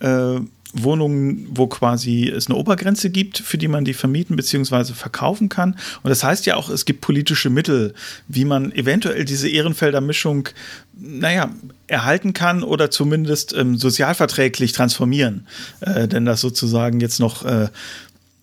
äh, 0.00 0.40
Wohnungen, 0.74 1.46
wo 1.50 1.66
quasi 1.66 2.28
es 2.28 2.48
eine 2.48 2.56
Obergrenze 2.56 3.10
gibt, 3.10 3.38
für 3.38 3.58
die 3.58 3.68
man 3.68 3.84
die 3.84 3.94
vermieten 3.94 4.36
bzw. 4.36 4.92
verkaufen 4.92 5.48
kann. 5.48 5.76
Und 6.02 6.10
das 6.10 6.24
heißt 6.24 6.46
ja 6.46 6.56
auch, 6.56 6.68
es 6.68 6.84
gibt 6.84 7.00
politische 7.00 7.48
Mittel, 7.48 7.94
wie 8.28 8.44
man 8.44 8.72
eventuell 8.72 9.24
diese 9.24 9.48
Ehrenfelder 9.48 10.00
Mischung, 10.00 10.48
naja, 10.96 11.50
erhalten 11.86 12.32
kann 12.32 12.62
oder 12.62 12.90
zumindest 12.90 13.54
ähm, 13.54 13.76
sozialverträglich 13.76 14.72
transformieren. 14.72 15.46
Äh, 15.80 16.08
denn 16.08 16.24
das 16.24 16.40
sozusagen 16.40 17.00
jetzt 17.00 17.20
noch 17.20 17.44
äh, 17.44 17.68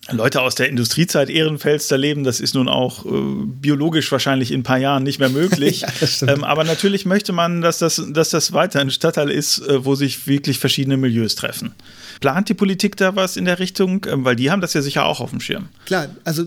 Leute 0.09 0.41
aus 0.41 0.55
der 0.55 0.67
Industriezeit 0.67 1.29
Ehrenfels 1.29 1.87
da 1.87 1.95
leben, 1.95 2.23
das 2.23 2.39
ist 2.39 2.55
nun 2.55 2.67
auch 2.67 3.05
äh, 3.05 3.09
biologisch 3.45 4.11
wahrscheinlich 4.11 4.51
in 4.51 4.61
ein 4.61 4.63
paar 4.63 4.77
Jahren 4.77 5.03
nicht 5.03 5.19
mehr 5.19 5.29
möglich. 5.29 5.81
ja, 6.21 6.27
ähm, 6.27 6.43
aber 6.43 6.63
natürlich 6.63 7.05
möchte 7.05 7.33
man, 7.33 7.61
dass 7.61 7.77
das, 7.77 8.01
dass 8.09 8.29
das 8.29 8.51
weiter 8.51 8.79
ein 8.79 8.89
Stadtteil 8.89 9.29
ist, 9.29 9.59
äh, 9.59 9.85
wo 9.85 9.95
sich 9.95 10.27
wirklich 10.27 10.59
verschiedene 10.59 10.97
Milieus 10.97 11.35
treffen. 11.35 11.73
Plant 12.21 12.47
die 12.47 12.53
Politik 12.53 12.95
da 12.95 13.17
was 13.17 13.35
in 13.35 13.43
der 13.43 13.59
Richtung? 13.59 14.05
Ähm, 14.09 14.23
weil 14.23 14.37
die 14.37 14.49
haben 14.49 14.61
das 14.61 14.73
ja 14.73 14.81
sicher 14.81 15.05
auch 15.05 15.19
auf 15.19 15.31
dem 15.31 15.41
Schirm. 15.41 15.67
Klar, 15.85 16.07
also 16.23 16.45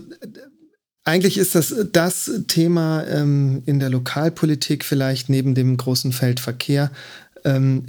eigentlich 1.03 1.37
ist 1.37 1.53
das 1.53 1.75
das 1.93 2.31
Thema 2.47 3.05
ähm, 3.05 3.61
in 3.67 3.79
der 3.79 3.89
Lokalpolitik 3.89 4.83
vielleicht 4.83 5.29
neben 5.29 5.53
dem 5.53 5.77
großen 5.77 6.11
Feld 6.11 6.39
Verkehr. 6.39 6.89
Ähm, 7.43 7.85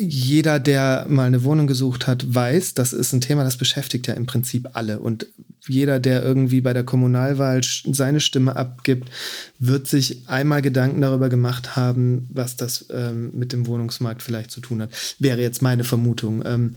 jeder, 0.00 0.60
der 0.60 1.06
mal 1.08 1.26
eine 1.26 1.42
Wohnung 1.42 1.66
gesucht 1.66 2.06
hat, 2.06 2.32
weiß, 2.32 2.74
das 2.74 2.92
ist 2.92 3.12
ein 3.12 3.20
Thema, 3.20 3.42
das 3.42 3.56
beschäftigt 3.56 4.06
ja 4.06 4.14
im 4.14 4.26
Prinzip 4.26 4.68
alle. 4.74 5.00
Und 5.00 5.26
jeder, 5.66 5.98
der 5.98 6.22
irgendwie 6.22 6.60
bei 6.60 6.72
der 6.72 6.84
Kommunalwahl 6.84 7.60
seine 7.64 8.20
Stimme 8.20 8.54
abgibt, 8.54 9.10
wird 9.58 9.88
sich 9.88 10.28
einmal 10.28 10.62
Gedanken 10.62 11.00
darüber 11.00 11.28
gemacht 11.28 11.74
haben, 11.74 12.28
was 12.32 12.56
das 12.56 12.86
ähm, 12.90 13.30
mit 13.34 13.52
dem 13.52 13.66
Wohnungsmarkt 13.66 14.22
vielleicht 14.22 14.52
zu 14.52 14.60
tun 14.60 14.82
hat. 14.82 14.90
Wäre 15.18 15.40
jetzt 15.40 15.62
meine 15.62 15.84
Vermutung. 15.84 16.44
Ähm, 16.46 16.76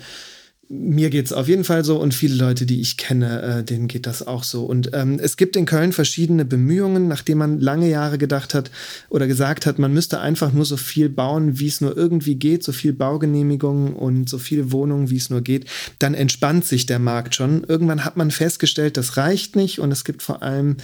mir 0.73 1.09
geht 1.09 1.25
es 1.25 1.33
auf 1.33 1.49
jeden 1.49 1.65
Fall 1.65 1.83
so 1.83 1.99
und 1.99 2.13
viele 2.13 2.35
Leute, 2.35 2.65
die 2.65 2.79
ich 2.79 2.95
kenne, 2.95 3.41
äh, 3.41 3.63
denen 3.63 3.89
geht 3.89 4.07
das 4.07 4.25
auch 4.25 4.43
so. 4.43 4.63
Und 4.63 4.91
ähm, 4.93 5.19
es 5.21 5.35
gibt 5.35 5.57
in 5.57 5.65
Köln 5.65 5.91
verschiedene 5.91 6.45
Bemühungen, 6.45 7.09
nachdem 7.09 7.39
man 7.39 7.59
lange 7.59 7.89
Jahre 7.89 8.17
gedacht 8.17 8.53
hat 8.53 8.71
oder 9.09 9.27
gesagt 9.27 9.65
hat, 9.65 9.79
man 9.79 9.93
müsste 9.93 10.21
einfach 10.21 10.53
nur 10.53 10.63
so 10.63 10.77
viel 10.77 11.09
bauen, 11.09 11.59
wie 11.59 11.67
es 11.67 11.81
nur 11.81 11.97
irgendwie 11.97 12.35
geht, 12.35 12.63
so 12.63 12.71
viel 12.71 12.93
Baugenehmigungen 12.93 13.93
und 13.93 14.29
so 14.29 14.37
viele 14.37 14.71
Wohnungen, 14.71 15.09
wie 15.09 15.17
es 15.17 15.29
nur 15.29 15.41
geht. 15.41 15.65
Dann 15.99 16.13
entspannt 16.13 16.63
sich 16.63 16.85
der 16.85 16.99
Markt 16.99 17.35
schon. 17.35 17.65
Irgendwann 17.65 18.05
hat 18.05 18.15
man 18.15 18.31
festgestellt, 18.31 18.95
das 18.95 19.17
reicht 19.17 19.57
nicht 19.57 19.79
und 19.79 19.91
es 19.91 20.05
gibt 20.05 20.23
vor 20.23 20.41
allem 20.41 20.77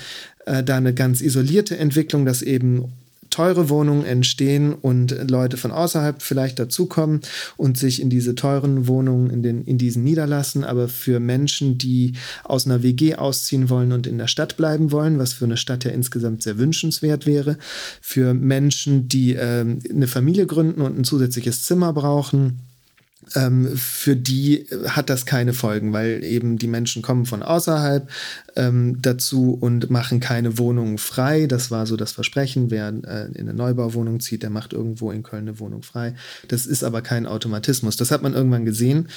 äh, 0.45 0.63
da 0.63 0.75
eine 0.75 0.93
ganz 0.93 1.21
isolierte 1.21 1.77
Entwicklung, 1.77 2.25
dass 2.25 2.41
eben 2.41 2.91
teure 3.29 3.69
Wohnungen 3.69 4.05
entstehen 4.05 4.73
und 4.73 5.15
Leute 5.29 5.57
von 5.57 5.71
außerhalb 5.71 6.21
vielleicht 6.21 6.59
dazukommen 6.59 7.21
und 7.55 7.77
sich 7.77 8.01
in 8.01 8.09
diese 8.09 8.35
teuren 8.35 8.87
Wohnungen 8.87 9.29
in, 9.29 9.43
den, 9.43 9.63
in 9.63 9.77
diesen 9.77 10.03
niederlassen. 10.03 10.63
Aber 10.63 10.87
für 10.87 11.19
Menschen, 11.19 11.77
die 11.77 12.13
aus 12.43 12.65
einer 12.65 12.83
WG 12.83 13.15
ausziehen 13.15 13.69
wollen 13.69 13.91
und 13.91 14.07
in 14.07 14.17
der 14.17 14.27
Stadt 14.27 14.57
bleiben 14.57 14.91
wollen, 14.91 15.19
was 15.19 15.33
für 15.33 15.45
eine 15.45 15.57
Stadt 15.57 15.83
ja 15.83 15.91
insgesamt 15.91 16.43
sehr 16.43 16.57
wünschenswert 16.57 17.25
wäre, 17.25 17.57
für 18.01 18.33
Menschen, 18.33 19.07
die 19.07 19.35
äh, 19.35 19.65
eine 19.89 20.07
Familie 20.07 20.45
gründen 20.45 20.81
und 20.81 20.97
ein 20.97 21.03
zusätzliches 21.03 21.63
Zimmer 21.63 21.93
brauchen, 21.93 22.59
ähm, 23.35 23.75
für 23.75 24.15
die 24.15 24.67
hat 24.87 25.09
das 25.09 25.25
keine 25.25 25.53
Folgen, 25.53 25.93
weil 25.93 26.23
eben 26.23 26.57
die 26.57 26.67
Menschen 26.67 27.01
kommen 27.01 27.25
von 27.25 27.43
außerhalb 27.43 28.09
ähm, 28.57 28.97
dazu 29.01 29.57
und 29.59 29.89
machen 29.89 30.19
keine 30.19 30.57
Wohnungen 30.57 30.97
frei. 30.97 31.45
Das 31.45 31.71
war 31.71 31.85
so 31.85 31.95
das 31.95 32.11
Versprechen. 32.11 32.69
Wer 32.71 32.89
äh, 32.89 33.27
in 33.33 33.47
eine 33.47 33.53
Neubauwohnung 33.53 34.19
zieht, 34.19 34.43
der 34.43 34.49
macht 34.49 34.73
irgendwo 34.73 35.11
in 35.11 35.23
Köln 35.23 35.43
eine 35.47 35.59
Wohnung 35.59 35.83
frei. 35.83 36.15
Das 36.47 36.65
ist 36.65 36.83
aber 36.83 37.01
kein 37.01 37.25
Automatismus. 37.25 37.95
Das 37.95 38.11
hat 38.11 38.23
man 38.23 38.33
irgendwann 38.33 38.65
gesehen. 38.65 39.07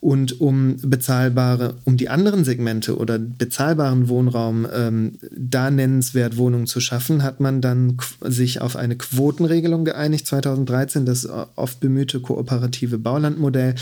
Und 0.00 0.40
um 0.40 0.76
bezahlbare, 0.80 1.74
um 1.84 1.96
die 1.96 2.08
anderen 2.08 2.44
Segmente 2.44 2.96
oder 2.96 3.18
bezahlbaren 3.18 4.08
Wohnraum 4.08 4.66
ähm, 4.72 5.18
da 5.36 5.72
nennenswert 5.72 6.36
Wohnungen 6.36 6.68
zu 6.68 6.78
schaffen, 6.78 7.24
hat 7.24 7.40
man 7.40 7.60
dann 7.60 7.98
sich 8.20 8.60
auf 8.60 8.76
eine 8.76 8.96
Quotenregelung 8.96 9.84
geeinigt 9.84 10.26
2013, 10.28 11.04
das 11.04 11.28
oft 11.56 11.80
bemühte 11.80 12.20
kooperative 12.20 12.96
Baulandmodell, 12.98 13.74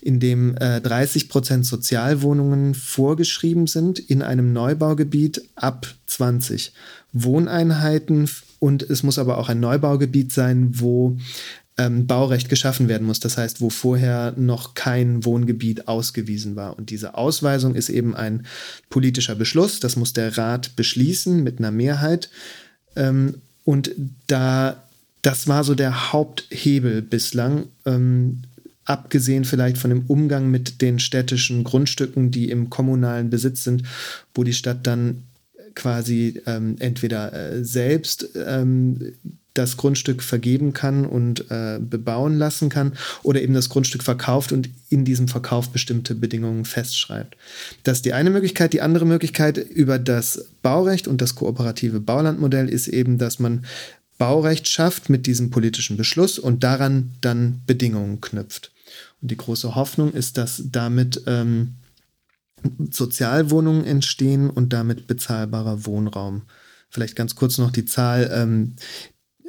in 0.00 0.20
dem 0.20 0.56
äh, 0.58 0.80
30 0.80 1.28
Prozent 1.28 1.66
Sozialwohnungen 1.66 2.74
vorgeschrieben 2.74 3.66
sind 3.66 3.98
in 3.98 4.22
einem 4.22 4.52
Neubaugebiet 4.54 5.42
ab 5.54 5.86
20 6.06 6.72
Wohneinheiten 7.12 8.28
und 8.58 8.82
es 8.82 9.02
muss 9.02 9.18
aber 9.18 9.36
auch 9.36 9.50
ein 9.50 9.60
Neubaugebiet 9.60 10.32
sein, 10.32 10.80
wo 10.80 11.18
ähm, 11.76 12.06
Baurecht 12.06 12.48
geschaffen 12.48 12.88
werden 12.88 13.06
muss. 13.06 13.20
Das 13.20 13.36
heißt, 13.36 13.60
wo 13.60 13.68
vorher 13.70 14.32
noch 14.36 14.74
kein 14.74 15.24
Wohngebiet 15.24 15.88
ausgewiesen 15.88 16.56
war. 16.56 16.78
Und 16.78 16.90
diese 16.90 17.14
Ausweisung 17.14 17.74
ist 17.74 17.88
eben 17.88 18.14
ein 18.14 18.46
politischer 18.90 19.34
Beschluss. 19.34 19.80
Das 19.80 19.96
muss 19.96 20.12
der 20.12 20.38
Rat 20.38 20.76
beschließen 20.76 21.42
mit 21.42 21.58
einer 21.58 21.72
Mehrheit. 21.72 22.30
Ähm, 22.96 23.42
und 23.64 23.90
da, 24.28 24.82
das 25.22 25.48
war 25.48 25.64
so 25.64 25.74
der 25.74 26.12
Haupthebel 26.12 27.02
bislang. 27.02 27.66
Ähm, 27.84 28.42
abgesehen 28.84 29.44
vielleicht 29.44 29.78
von 29.78 29.90
dem 29.90 30.04
Umgang 30.06 30.50
mit 30.50 30.80
den 30.82 30.98
städtischen 30.98 31.64
Grundstücken, 31.64 32.30
die 32.30 32.50
im 32.50 32.70
kommunalen 32.70 33.30
Besitz 33.30 33.64
sind, 33.64 33.84
wo 34.34 34.44
die 34.44 34.52
Stadt 34.52 34.86
dann 34.86 35.24
quasi 35.74 36.40
ähm, 36.46 36.76
entweder 36.78 37.32
äh, 37.32 37.64
selbst 37.64 38.28
ähm, 38.34 39.14
das 39.54 39.76
Grundstück 39.76 40.22
vergeben 40.22 40.72
kann 40.72 41.06
und 41.06 41.50
äh, 41.50 41.78
bebauen 41.80 42.36
lassen 42.36 42.68
kann 42.68 42.92
oder 43.22 43.40
eben 43.40 43.54
das 43.54 43.68
Grundstück 43.68 44.02
verkauft 44.02 44.50
und 44.50 44.68
in 44.88 45.04
diesem 45.04 45.28
Verkauf 45.28 45.70
bestimmte 45.70 46.16
Bedingungen 46.16 46.64
festschreibt. 46.64 47.36
Das 47.84 47.98
ist 47.98 48.04
die 48.04 48.12
eine 48.12 48.30
Möglichkeit. 48.30 48.72
Die 48.72 48.80
andere 48.80 49.06
Möglichkeit 49.06 49.56
über 49.58 50.00
das 50.00 50.46
Baurecht 50.62 51.06
und 51.06 51.20
das 51.20 51.36
kooperative 51.36 52.00
Baulandmodell 52.00 52.68
ist 52.68 52.88
eben, 52.88 53.16
dass 53.16 53.38
man 53.38 53.64
Baurecht 54.18 54.68
schafft 54.68 55.08
mit 55.08 55.26
diesem 55.26 55.50
politischen 55.50 55.96
Beschluss 55.96 56.38
und 56.38 56.64
daran 56.64 57.12
dann 57.20 57.60
Bedingungen 57.66 58.20
knüpft. 58.20 58.73
Und 59.20 59.30
die 59.30 59.36
große 59.36 59.74
Hoffnung 59.74 60.12
ist, 60.12 60.38
dass 60.38 60.62
damit 60.70 61.22
ähm, 61.26 61.74
Sozialwohnungen 62.90 63.84
entstehen 63.84 64.50
und 64.50 64.72
damit 64.72 65.06
bezahlbarer 65.06 65.86
Wohnraum. 65.86 66.42
Vielleicht 66.88 67.16
ganz 67.16 67.34
kurz 67.34 67.58
noch 67.58 67.70
die 67.70 67.84
Zahl. 67.84 68.30
Ähm, 68.32 68.76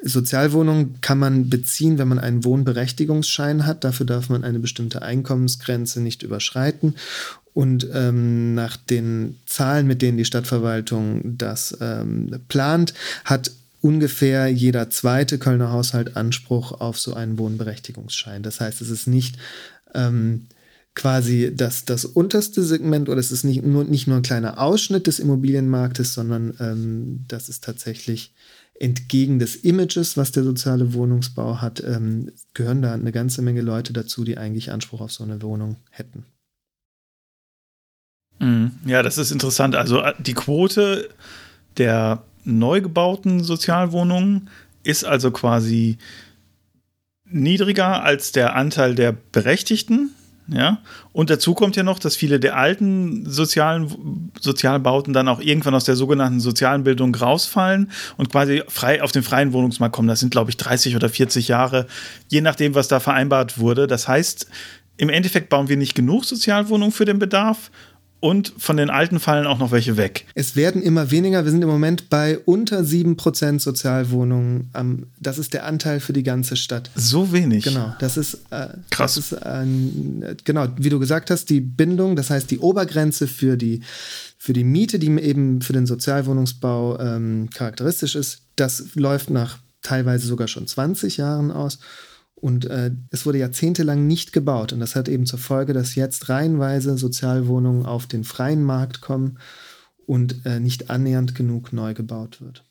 Sozialwohnungen 0.01 1.01
kann 1.01 1.17
man 1.17 1.49
beziehen, 1.49 1.97
wenn 1.97 2.07
man 2.07 2.19
einen 2.19 2.43
Wohnberechtigungsschein 2.43 3.65
hat. 3.65 3.83
Dafür 3.83 4.05
darf 4.05 4.29
man 4.29 4.43
eine 4.43 4.59
bestimmte 4.59 5.01
Einkommensgrenze 5.01 6.01
nicht 6.01 6.21
überschreiten. 6.21 6.95
Und 7.53 7.87
ähm, 7.93 8.53
nach 8.53 8.77
den 8.77 9.37
Zahlen, 9.45 9.87
mit 9.87 10.01
denen 10.01 10.17
die 10.17 10.25
Stadtverwaltung 10.25 11.37
das 11.37 11.77
ähm, 11.79 12.41
plant, 12.49 12.93
hat 13.23 13.51
ungefähr 13.81 14.47
jeder 14.47 14.89
zweite 14.89 15.37
Kölner 15.37 15.71
Haushalt 15.71 16.15
Anspruch 16.15 16.79
auf 16.79 16.99
so 16.99 17.13
einen 17.13 17.37
Wohnberechtigungsschein. 17.37 18.43
Das 18.43 18.59
heißt, 18.59 18.81
es 18.81 18.89
ist 18.89 19.07
nicht 19.07 19.37
ähm, 19.93 20.47
quasi 20.95 21.51
das, 21.53 21.85
das 21.85 22.05
unterste 22.05 22.63
Segment 22.63 23.09
oder 23.09 23.19
es 23.19 23.31
ist 23.31 23.43
nicht 23.43 23.63
nur, 23.63 23.83
nicht 23.83 24.07
nur 24.07 24.17
ein 24.17 24.23
kleiner 24.23 24.59
Ausschnitt 24.59 25.07
des 25.07 25.19
Immobilienmarktes, 25.19 26.13
sondern 26.13 26.55
ähm, 26.59 27.25
das 27.27 27.49
ist 27.49 27.63
tatsächlich 27.63 28.33
entgegen 28.79 29.39
des 29.39 29.55
Images, 29.55 30.17
was 30.17 30.31
der 30.31 30.43
soziale 30.43 30.93
Wohnungsbau 30.93 31.61
hat, 31.61 31.81
ähm, 31.83 32.31
gehören 32.53 32.81
da 32.81 32.93
eine 32.93 33.11
ganze 33.11 33.41
Menge 33.41 33.61
Leute 33.61 33.93
dazu, 33.93 34.23
die 34.23 34.37
eigentlich 34.37 34.71
Anspruch 34.71 35.01
auf 35.01 35.11
so 35.11 35.23
eine 35.23 35.41
Wohnung 35.41 35.77
hätten. 35.91 36.25
Mhm. 38.39 38.71
Ja, 38.85 39.01
das 39.01 39.17
ist 39.17 39.31
interessant. 39.31 39.75
Also 39.75 40.01
äh, 40.01 40.13
die 40.19 40.33
Quote 40.33 41.09
der 41.77 42.23
neu 42.45 42.81
gebauten 42.81 43.43
Sozialwohnungen 43.43 44.49
ist 44.83 45.03
also 45.03 45.31
quasi 45.31 45.97
niedriger 47.25 48.03
als 48.03 48.31
der 48.31 48.55
Anteil 48.55 48.95
der 48.95 49.11
Berechtigten 49.11 50.11
ja, 50.47 50.79
und 51.11 51.31
dazu 51.31 51.55
kommt 51.55 51.75
ja 51.75 51.81
noch, 51.81 51.97
dass 51.97 52.15
viele 52.15 52.39
der 52.39 52.55
alten 52.55 53.27
sozialen 53.27 54.31
Sozialbauten 54.39 55.11
dann 55.11 55.27
auch 55.27 55.41
irgendwann 55.41 55.73
aus 55.73 55.85
der 55.85 55.95
sogenannten 55.95 56.39
sozialen 56.39 56.83
Bildung 56.83 57.15
rausfallen 57.15 57.89
und 58.17 58.31
quasi 58.31 58.61
frei 58.67 59.01
auf 59.01 59.11
den 59.11 59.23
freien 59.23 59.53
Wohnungsmarkt 59.53 59.95
kommen. 59.95 60.07
Das 60.07 60.19
sind, 60.19 60.29
glaube 60.29 60.51
ich, 60.51 60.57
30 60.57 60.95
oder 60.95 61.09
40 61.09 61.47
Jahre, 61.47 61.87
je 62.27 62.41
nachdem, 62.41 62.75
was 62.75 62.87
da 62.87 62.99
vereinbart 62.99 63.57
wurde. 63.57 63.87
Das 63.87 64.07
heißt, 64.07 64.47
im 64.97 65.09
Endeffekt 65.09 65.49
bauen 65.49 65.67
wir 65.67 65.77
nicht 65.77 65.95
genug 65.95 66.25
Sozialwohnungen 66.25 66.91
für 66.91 67.05
den 67.05 67.17
Bedarf 67.17 67.71
und 68.19 68.53
von 68.57 68.77
den 68.77 68.89
alten 68.89 69.19
fallen 69.19 69.45
auch 69.45 69.59
noch 69.59 69.71
welche 69.71 69.97
weg. 69.97 70.25
Es 70.33 70.55
werden 70.55 70.81
immer 70.81 71.11
weniger. 71.11 71.43
Wir 71.43 71.51
sind 71.51 71.61
im 71.61 71.69
Moment 71.69 72.09
bei 72.09 72.39
unter 72.39 72.79
7% 72.79 73.59
Sozialwohnungen. 73.59 74.71
Das 75.19 75.37
ist 75.37 75.53
der 75.53 75.65
Anteil 75.65 75.99
für 75.99 76.13
die 76.13 76.23
ganze 76.23 76.55
Stadt. 76.55 76.89
So 76.95 77.31
wenig. 77.31 77.63
Genau. 77.63 77.93
Das 77.99 78.17
ist, 78.17 78.35
äh, 78.49 78.69
Krass. 78.89 79.15
Das 79.15 79.17
ist 79.17 79.33
ein, 79.43 80.37
genau, 80.43 80.67
wie 80.77 80.89
du 80.89 80.99
gesagt 80.99 81.29
hast, 81.29 81.49
die 81.49 81.61
Bindung, 81.61 82.15
das 82.15 82.29
heißt 82.29 82.49
die 82.49 82.59
Obergrenze 82.59 83.27
für 83.27 83.57
die, 83.57 83.81
für 84.37 84.53
die 84.53 84.63
Miete, 84.63 84.97
die 84.97 85.11
eben 85.19 85.61
für 85.61 85.73
den 85.73 85.85
Sozialwohnungsbau 85.85 86.99
ähm, 86.99 87.49
charakteristisch 87.53 88.15
ist, 88.15 88.41
das 88.55 88.95
läuft 88.95 89.29
nach 89.29 89.59
teilweise 89.81 90.27
sogar 90.27 90.47
schon 90.47 90.67
20 90.67 91.17
Jahren 91.17 91.51
aus. 91.51 91.79
Und 92.35 92.65
äh, 92.65 92.91
es 93.11 93.25
wurde 93.25 93.39
jahrzehntelang 93.39 94.05
nicht 94.05 94.33
gebaut. 94.33 94.73
Und 94.73 94.79
das 94.79 94.95
hat 94.95 95.07
eben 95.07 95.25
zur 95.25 95.39
Folge, 95.39 95.73
dass 95.73 95.95
jetzt 95.95 96.29
reihenweise 96.29 96.97
Sozialwohnungen 96.97 97.85
auf 97.85 98.07
den 98.07 98.23
freien 98.23 98.63
Markt 98.63 99.01
kommen 99.01 99.39
und 100.05 100.45
äh, 100.45 100.59
nicht 100.59 100.89
annähernd 100.89 101.33
genug 101.33 101.73
neu 101.73 101.93
gebaut 101.93 102.41
wird. 102.41 102.63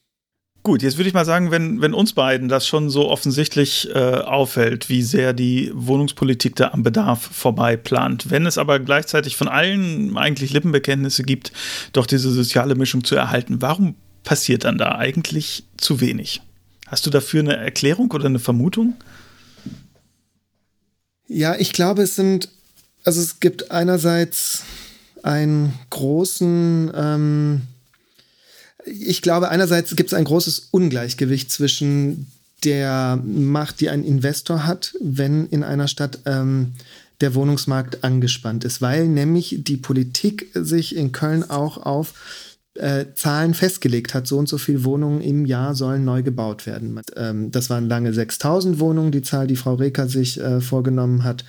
Gut, 0.67 0.83
jetzt 0.83 0.97
würde 0.97 1.09
ich 1.09 1.15
mal 1.15 1.27
sagen, 1.27 1.51
wenn, 1.51 1.83
wenn 1.83 1.93
uns 1.93 2.15
beiden 2.15 2.49
das 2.49 2.67
schon 2.67 2.89
so 2.89 3.11
offensichtlich 3.11 3.87
äh, 3.95 3.99
auffällt, 3.99 4.89
wie 4.89 5.03
sehr 5.03 5.35
die 5.35 5.71
Wohnungspolitik 5.75 6.57
da 6.57 6.69
am 6.69 6.83
Bedarf 6.83 7.21
vorbei 7.21 7.77
plant, 7.77 8.31
wenn 8.31 8.47
es 8.47 8.57
aber 8.57 8.81
gleichzeitig 8.81 9.37
von 9.37 9.47
allen 9.47 10.17
eigentlich 10.17 10.55
Lippenbekenntnisse 10.55 11.23
gibt, 11.23 11.53
doch 11.93 12.07
diese 12.07 12.31
soziale 12.31 12.77
Mischung 12.77 13.05
zu 13.05 13.15
erhalten, 13.15 13.61
warum 13.61 13.95
passiert 14.23 14.65
dann 14.65 14.79
da 14.79 14.95
eigentlich 14.95 15.65
zu 15.77 16.01
wenig? 16.01 16.41
Hast 16.87 17.05
du 17.05 17.11
dafür 17.11 17.41
eine 17.41 17.59
Erklärung 17.59 18.11
oder 18.13 18.25
eine 18.25 18.39
Vermutung? 18.39 18.95
Ja, 21.29 21.57
ich 21.57 21.73
glaube, 21.73 22.03
es 22.03 22.17
sind, 22.17 22.49
also 23.05 23.21
es 23.21 23.41
gibt 23.41 23.71
einerseits 23.71 24.63
einen 25.23 25.73
großen, 25.91 26.93
ähm, 26.95 27.63
ich 28.85 29.23
glaube, 29.23 29.49
einerseits 29.49 29.97
gibt 29.97 30.11
es 30.11 30.15
ein 30.15 30.25
großes 30.25 30.69
Ungleichgewicht 30.71 31.51
zwischen 31.51 32.31
der 32.65 33.21
Macht, 33.25 33.81
die 33.81 33.89
ein 33.89 34.05
Investor 34.05 34.67
hat, 34.67 34.95
wenn 35.01 35.47
in 35.47 35.65
einer 35.65 35.89
Stadt 35.89 36.19
ähm, 36.27 36.75
der 37.21 37.35
Wohnungsmarkt 37.35 38.05
angespannt 38.05 38.65
ist, 38.65 38.83
weil 38.83 39.07
nämlich 39.07 39.57
die 39.61 39.77
Politik 39.77 40.51
sich 40.55 40.97
in 40.97 41.13
Köln 41.13 41.49
auch 41.49 41.79
auf 41.79 42.15
äh, 42.75 43.07
Zahlen 43.15 43.55
festgelegt 43.55 44.15
hat. 44.15 44.27
So 44.27 44.39
und 44.39 44.49
so 44.49 44.59
viele 44.59 44.85
Wohnungen 44.85 45.21
im 45.21 45.47
Jahr 45.47 45.75
sollen 45.75 46.05
neu 46.05 46.23
gebaut 46.23 46.67
werden. 46.67 47.01
Ähm, 47.17 47.51
das 47.51 47.71
waren 47.71 47.89
lange 47.89 48.13
6000 48.13 48.79
Wohnungen, 48.79 49.13
die 49.13 49.23
Zahl, 49.23 49.47
die 49.47 49.57
Frau 49.57 49.75
Reker 49.75 50.09
sich 50.09 50.41
äh, 50.41 50.61
vorgenommen 50.61 51.25
hat. 51.25 51.45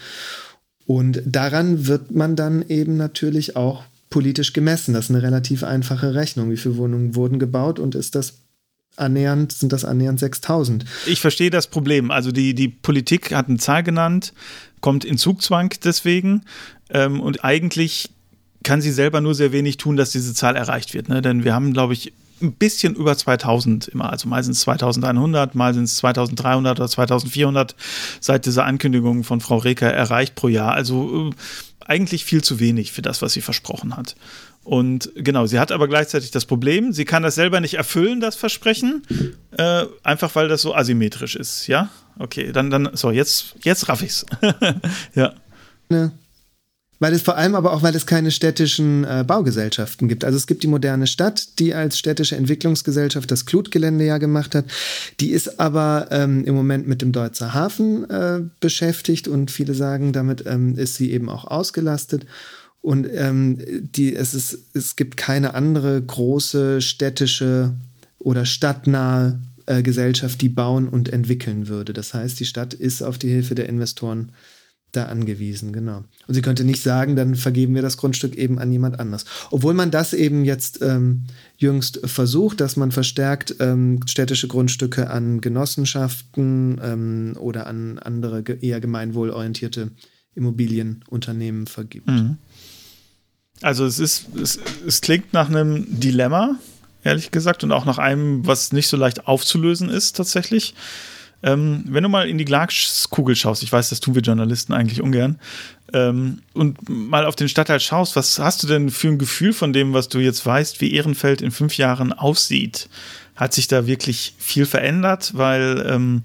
Und 0.86 1.22
daran 1.26 1.88
wird 1.88 2.12
man 2.12 2.36
dann 2.36 2.64
eben 2.68 2.96
natürlich 2.96 3.56
auch 3.56 3.84
politisch 4.10 4.54
gemessen. 4.54 4.94
Das 4.94 5.06
ist 5.06 5.12
eine 5.12 5.24
relativ 5.24 5.64
einfache 5.64 6.14
Rechnung. 6.14 6.52
Wie 6.52 6.58
viele 6.58 6.78
Wohnungen 6.78 7.16
wurden 7.16 7.40
gebaut 7.40 7.80
und 7.80 7.96
ist 7.96 8.16
das 8.16 8.36
annähernd, 8.96 9.52
sind 9.52 9.74
das 9.74 9.84
annähernd 9.84 10.20
6000. 10.20 10.86
Ich 11.06 11.20
verstehe 11.20 11.50
das 11.50 11.68
Problem. 11.68 12.12
Also 12.12 12.32
die, 12.32 12.54
die 12.54 12.70
Politik 12.70 13.34
hat 13.34 13.50
eine 13.50 13.58
Zahl 13.58 13.84
genannt, 13.84 14.34
kommt 14.80 15.06
in 15.06 15.18
Zugzwang 15.18 15.74
deswegen. 15.84 16.44
Ähm, 16.90 17.20
und 17.20 17.44
eigentlich 17.44 18.12
kann 18.66 18.82
sie 18.82 18.92
selber 18.92 19.22
nur 19.22 19.36
sehr 19.36 19.54
wenig 19.54 19.78
tun, 19.78 19.96
dass 19.96 20.10
diese 20.10 20.34
Zahl 20.34 20.56
erreicht 20.56 20.94
wird. 20.94 21.08
Ne? 21.08 21.22
Denn 21.22 21.46
wir 21.46 21.54
haben, 21.54 21.72
glaube 21.72 21.94
ich, 21.94 22.12
ein 22.42 22.54
bisschen 22.54 22.96
über 22.96 23.16
2000 23.16 23.88
immer. 23.88 24.12
Also 24.12 24.28
mal 24.28 24.44
sind 24.44 24.54
es 24.54 24.62
2100, 24.62 25.56
mal 25.56 25.74
sind 25.74 25.86
es 25.86 25.96
2300 25.98 26.80
oder 26.80 26.90
2400 26.90 27.76
seit 28.20 28.46
dieser 28.46 28.66
Ankündigung 28.66 29.24
von 29.24 29.40
Frau 29.40 29.58
Reker 29.58 29.92
erreicht 29.92 30.36
pro 30.36 30.50
Jahr. 30.50 30.74
Also 30.74 31.30
äh, 31.30 31.36
eigentlich 31.86 32.26
viel 32.26 32.44
zu 32.44 32.60
wenig 32.60 32.92
für 32.92 33.02
das, 33.02 33.22
was 33.22 33.34
sie 33.34 33.42
versprochen 33.42 33.96
hat. 33.96 34.16
Und 34.64 35.12
genau, 35.16 35.46
sie 35.46 35.60
hat 35.60 35.72
aber 35.72 35.88
gleichzeitig 35.88 36.32
das 36.32 36.46
Problem, 36.46 36.92
sie 36.92 37.06
kann 37.06 37.22
das 37.22 37.36
selber 37.36 37.62
nicht 37.62 37.76
erfüllen, 37.76 38.20
das 38.20 38.36
Versprechen, 38.36 39.04
äh, 39.56 39.86
einfach 40.02 40.34
weil 40.34 40.48
das 40.48 40.64
so 40.64 40.74
asymmetrisch 40.74 41.36
ist, 41.36 41.68
ja? 41.68 41.90
Okay, 42.18 42.52
dann, 42.52 42.72
dann, 42.72 42.90
so, 42.94 43.12
jetzt, 43.12 43.54
jetzt 43.64 43.88
raff 43.90 44.02
ich's. 44.02 44.26
ja. 45.14 45.34
Ne. 45.90 46.12
Weil 47.00 47.14
es 47.14 47.22
vor 47.22 47.36
allem 47.36 47.56
aber 47.56 47.74
auch, 47.74 47.84
weil 47.84 47.96
es 47.96 48.06
keine 48.06 48.32
städtischen 48.32 49.04
äh, 49.04 49.26
Baugesellschaften 49.28 50.08
gibt. 50.08 50.24
Also 50.24 50.38
es 50.38 50.48
gibt 50.48 50.64
die 50.64 50.68
moderne 50.68 51.08
Stadt, 51.08 51.60
die 51.60 51.74
als 51.74 52.00
städtische 52.00 52.38
Entwicklungsgesellschaft 52.38 53.30
das 53.30 53.46
Klutgelände 53.46 54.06
ja 54.06 54.18
gemacht 54.18 54.56
hat. 54.56 54.66
Die 55.20 55.32
ist 55.32 55.60
aber 55.60 56.08
ähm, 56.12 56.46
im 56.46 56.56
Moment 56.56 56.88
mit 56.88 57.02
dem 57.02 57.12
Deutzer 57.12 57.54
Hafen 57.54 58.10
äh, 58.10 58.42
beschäftigt 58.60 59.28
und 59.28 59.52
viele 59.52 59.74
sagen, 59.74 60.14
damit 60.14 60.46
ähm, 60.46 60.78
ist 60.78 60.96
sie 60.96 61.12
eben 61.12 61.30
auch 61.30 61.46
ausgelastet. 61.46 62.26
Und 62.82 63.08
ähm, 63.14 63.58
die, 63.68 64.16
es, 64.16 64.34
ist, 64.34 64.60
es 64.74 64.96
gibt 64.96 65.18
keine 65.18 65.54
andere 65.54 66.02
große 66.02 66.82
städtische 66.82 67.74
oder 68.20 68.46
stadtnahe 68.46 69.40
äh, 69.66 69.82
Gesellschaft, 69.82 70.40
die 70.42 70.50
bauen 70.50 70.88
und 70.88 71.10
entwickeln 71.10 71.68
würde. 71.68 71.94
Das 71.94 72.14
heißt, 72.14 72.40
die 72.40 72.46
Stadt 72.46 72.74
ist 72.74 73.02
auf 73.02 73.18
die 73.18 73.30
Hilfe 73.30 73.56
der 73.56 73.68
Investoren 73.68 74.32
da 74.96 75.06
angewiesen, 75.06 75.74
genau. 75.74 76.04
Und 76.28 76.34
sie 76.34 76.42
könnte 76.42 76.64
nicht 76.64 76.82
sagen, 76.82 77.16
dann 77.16 77.36
vergeben 77.36 77.76
wir 77.76 77.82
das 77.82 77.98
Grundstück 77.98 78.36
eben 78.36 78.60
an 78.60 78.72
jemand 78.72 79.00
anders. 79.00 79.26
Obwohl 79.52 79.74
man 79.74 79.92
das 79.92 80.14
eben 80.14 80.46
jetzt 80.46 80.82
ähm, 80.82 81.24
jüngst 81.58 82.00
versucht, 82.04 82.62
dass 82.62 82.76
man 82.78 82.92
verstärkt 82.92 83.56
ähm, 83.60 84.00
städtische 84.06 84.48
Grundstücke 84.48 85.10
an 85.10 85.42
Genossenschaften 85.42 86.80
ähm, 86.84 87.38
oder 87.40 87.68
an 87.68 88.00
andere 88.00 88.44
eher 88.62 88.80
gemeinwohlorientierte 88.80 89.92
Immobilienunternehmen 90.36 91.68
vergibt. 91.68 92.08
Mhm. 92.08 92.38
Also 93.62 93.86
es 93.86 94.00
ist, 94.00 94.28
es, 94.36 94.60
es 94.86 95.02
klingt 95.02 95.34
nach 95.34 95.50
einem 95.50 96.00
Dilemma, 96.00 96.60
ehrlich 97.04 97.32
gesagt, 97.32 97.64
und 97.64 97.72
auch 97.72 97.86
nach 97.86 97.98
einem, 97.98 98.46
was 98.46 98.74
nicht 98.74 98.88
so 98.88 98.98
leicht 98.98 99.28
aufzulösen 99.28 99.90
ist 99.90 100.18
tatsächlich. 100.18 100.76
Ähm, 101.44 101.84
wenn 101.88 102.04
du 102.04 102.10
mal 102.10 102.28
in 102.28 102.38
die 102.38 102.46
Glaskugel 102.46 103.36
schaust, 103.36 103.64
ich 103.64 103.72
weiß, 103.72 103.90
das 103.90 104.00
tun 104.00 104.16
wir 104.16 104.22
Journalisten 104.22 104.74
eigentlich 104.74 105.02
ungern, 105.02 105.40
ähm, 105.94 106.40
und 106.54 106.90
mal 106.90 107.26
auf 107.26 107.36
den 107.36 107.50
Stadtteil 107.50 107.80
schaust, 107.80 108.16
was 108.16 108.40
hast 108.40 108.64
du 108.64 108.68
denn 108.68 108.90
für 108.90 109.10
ein 109.10 109.20
Gefühl 109.20 109.54
von 109.54 109.72
dem, 109.72 109.94
was 109.94 110.10
du 110.10 110.20
jetzt 110.20 110.46
weißt, 110.46 110.82
wie 110.82 110.94
Ehrenfeld 110.94 111.42
in 111.42 111.52
fünf 111.52 111.78
Jahren 111.78 112.12
aussieht? 112.14 112.90
Hat 113.36 113.54
sich 113.54 113.68
da 113.68 113.86
wirklich 113.86 114.34
viel 114.38 114.66
verändert? 114.66 115.32
Weil 115.36 115.86
ähm, 115.88 116.24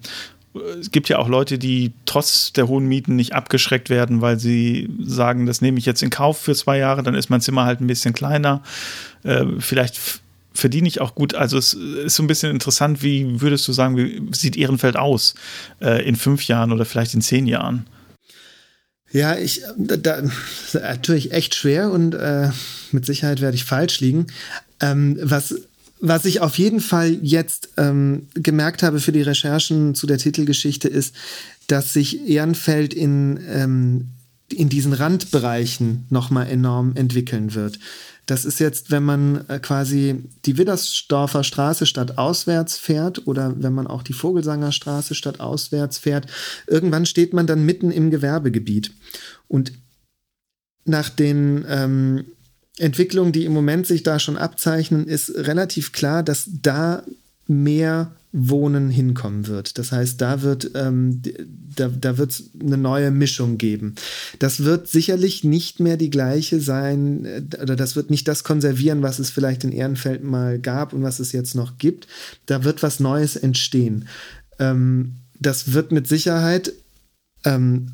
es 0.80 0.90
gibt 0.90 1.08
ja 1.08 1.18
auch 1.18 1.28
Leute, 1.28 1.58
die 1.58 1.92
trotz 2.06 2.52
der 2.52 2.68
hohen 2.68 2.86
Mieten 2.86 3.16
nicht 3.16 3.34
abgeschreckt 3.34 3.90
werden, 3.90 4.20
weil 4.20 4.38
sie 4.38 4.88
sagen, 5.00 5.46
das 5.46 5.60
nehme 5.60 5.78
ich 5.78 5.86
jetzt 5.86 6.02
in 6.02 6.10
Kauf 6.10 6.40
für 6.40 6.54
zwei 6.54 6.78
Jahre, 6.78 7.02
dann 7.02 7.14
ist 7.14 7.30
mein 7.30 7.40
Zimmer 7.40 7.64
halt 7.64 7.80
ein 7.80 7.86
bisschen 7.86 8.14
kleiner. 8.14 8.62
Äh, 9.22 9.44
vielleicht 9.58 10.20
verdiene 10.52 10.88
ich 10.88 11.00
auch 11.00 11.14
gut. 11.14 11.34
Also 11.34 11.58
es 11.58 11.74
ist 11.74 12.16
so 12.16 12.22
ein 12.22 12.26
bisschen 12.26 12.50
interessant, 12.50 13.02
wie 13.02 13.40
würdest 13.40 13.66
du 13.68 13.72
sagen, 13.72 13.96
wie 13.96 14.22
sieht 14.32 14.56
Ehrenfeld 14.56 14.96
aus 14.96 15.34
äh, 15.80 16.06
in 16.06 16.16
fünf 16.16 16.46
Jahren 16.46 16.72
oder 16.72 16.84
vielleicht 16.84 17.14
in 17.14 17.22
zehn 17.22 17.46
Jahren? 17.46 17.86
Ja, 19.12 19.36
ich, 19.36 19.62
da, 19.76 20.22
natürlich 20.72 21.32
echt 21.32 21.54
schwer 21.54 21.90
und 21.90 22.14
äh, 22.14 22.50
mit 22.92 23.06
Sicherheit 23.06 23.40
werde 23.40 23.56
ich 23.56 23.64
falsch 23.64 24.00
liegen. 24.00 24.28
Ähm, 24.80 25.18
was, 25.20 25.54
was 26.00 26.24
ich 26.24 26.40
auf 26.40 26.58
jeden 26.58 26.80
Fall 26.80 27.18
jetzt 27.22 27.70
ähm, 27.76 28.28
gemerkt 28.34 28.82
habe 28.82 29.00
für 29.00 29.12
die 29.12 29.22
Recherchen 29.22 29.94
zu 29.94 30.06
der 30.06 30.18
Titelgeschichte 30.18 30.88
ist, 30.88 31.14
dass 31.66 31.92
sich 31.92 32.28
Ehrenfeld 32.28 32.94
in, 32.94 33.40
ähm, 33.48 34.08
in 34.52 34.68
diesen 34.68 34.92
Randbereichen 34.92 36.06
nochmal 36.08 36.48
enorm 36.48 36.92
entwickeln 36.94 37.54
wird. 37.54 37.78
Das 38.30 38.44
ist 38.44 38.60
jetzt, 38.60 38.92
wenn 38.92 39.02
man 39.02 39.48
äh, 39.48 39.58
quasi 39.58 40.22
die 40.44 40.56
Widdersdorfer 40.56 41.42
Straße 41.42 41.84
statt 41.84 42.16
auswärts 42.16 42.78
fährt 42.78 43.26
oder 43.26 43.60
wenn 43.60 43.72
man 43.72 43.88
auch 43.88 44.04
die 44.04 44.12
Vogelsanger 44.12 44.70
Straße 44.70 45.16
statt 45.16 45.40
auswärts 45.40 45.98
fährt. 45.98 46.28
Irgendwann 46.68 47.06
steht 47.06 47.32
man 47.32 47.48
dann 47.48 47.66
mitten 47.66 47.90
im 47.90 48.08
Gewerbegebiet. 48.12 48.92
Und 49.48 49.72
nach 50.84 51.08
den 51.08 51.64
ähm, 51.68 52.24
Entwicklungen, 52.78 53.32
die 53.32 53.46
im 53.46 53.52
Moment 53.52 53.88
sich 53.88 54.04
da 54.04 54.20
schon 54.20 54.36
abzeichnen, 54.36 55.08
ist 55.08 55.30
relativ 55.34 55.90
klar, 55.90 56.22
dass 56.22 56.48
da 56.62 57.02
mehr 57.48 58.12
Wohnen 58.32 58.90
hinkommen 58.90 59.48
wird. 59.48 59.76
Das 59.78 59.90
heißt, 59.90 60.20
da 60.20 60.42
wird 60.42 60.70
ähm, 60.74 61.20
da, 61.74 61.88
da 61.88 62.10
es 62.10 62.50
eine 62.60 62.76
neue 62.76 63.10
Mischung 63.10 63.58
geben. 63.58 63.96
Das 64.38 64.62
wird 64.62 64.86
sicherlich 64.86 65.42
nicht 65.42 65.80
mehr 65.80 65.96
die 65.96 66.10
gleiche 66.10 66.60
sein, 66.60 67.24
äh, 67.24 67.42
oder 67.60 67.74
das 67.74 67.96
wird 67.96 68.10
nicht 68.10 68.28
das 68.28 68.44
konservieren, 68.44 69.02
was 69.02 69.18
es 69.18 69.30
vielleicht 69.30 69.64
in 69.64 69.72
Ehrenfeld 69.72 70.22
mal 70.22 70.60
gab 70.60 70.92
und 70.92 71.02
was 71.02 71.18
es 71.18 71.32
jetzt 71.32 71.54
noch 71.54 71.78
gibt. 71.78 72.06
Da 72.46 72.62
wird 72.62 72.82
was 72.84 73.00
Neues 73.00 73.34
entstehen. 73.34 74.06
Ähm, 74.60 75.16
das 75.40 75.72
wird 75.72 75.90
mit 75.90 76.06
Sicherheit 76.06 76.72
ähm, 77.44 77.92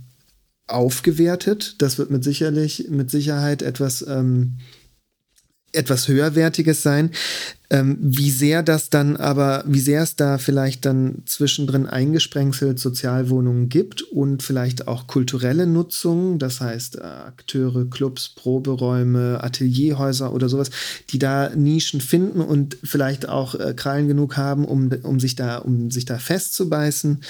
aufgewertet. 0.67 1.77
Das 1.79 1.97
wird 1.97 2.11
mit 2.11 2.25
sicherlich 2.25 2.89
mit 2.91 3.11
Sicherheit 3.11 3.63
etwas 3.63 4.05
ähm, 4.07 4.59
etwas 5.73 6.09
höherwertiges 6.09 6.83
sein. 6.83 7.11
Ähm, 7.69 7.99
wie 8.01 8.31
sehr 8.31 8.63
das 8.63 8.91
dann 8.91 9.17
aber, 9.17 9.65
wie 9.67 9.81
sehr 9.81 10.03
es 10.03 10.15
da 10.15 10.39
vielleicht 10.39 10.87
dann 10.87 11.23
zwischendrin 11.27 11.87
eingesprengselt 11.87 12.79
Sozialwohnungen 12.79 13.69
gibt 13.69 14.03
und 14.03 14.45
vielleicht 14.45 14.87
auch 14.87 15.09
kulturelle 15.09 15.67
Nutzung, 15.67 16.39
das 16.39 16.61
heißt 16.61 16.99
äh, 16.99 17.03
Akteure, 17.03 17.91
Clubs, 17.91 18.29
Proberäume, 18.29 19.43
Atelierhäuser 19.43 20.33
oder 20.33 20.49
sowas, 20.49 20.71
die 21.11 21.19
da 21.19 21.51
Nischen 21.57 22.01
finden 22.01 22.41
und 22.41 22.79
vielleicht 22.85 23.29
auch 23.29 23.57
äh, 23.57 23.75
Krallen 23.75 24.07
genug 24.07 24.37
haben, 24.37 24.65
um, 24.65 24.89
um 25.03 25.19
sich 25.19 25.35
da, 25.35 25.59
um 25.59 25.91
sich 25.91 26.05
da 26.05 26.19
festzubeißen. 26.19 27.21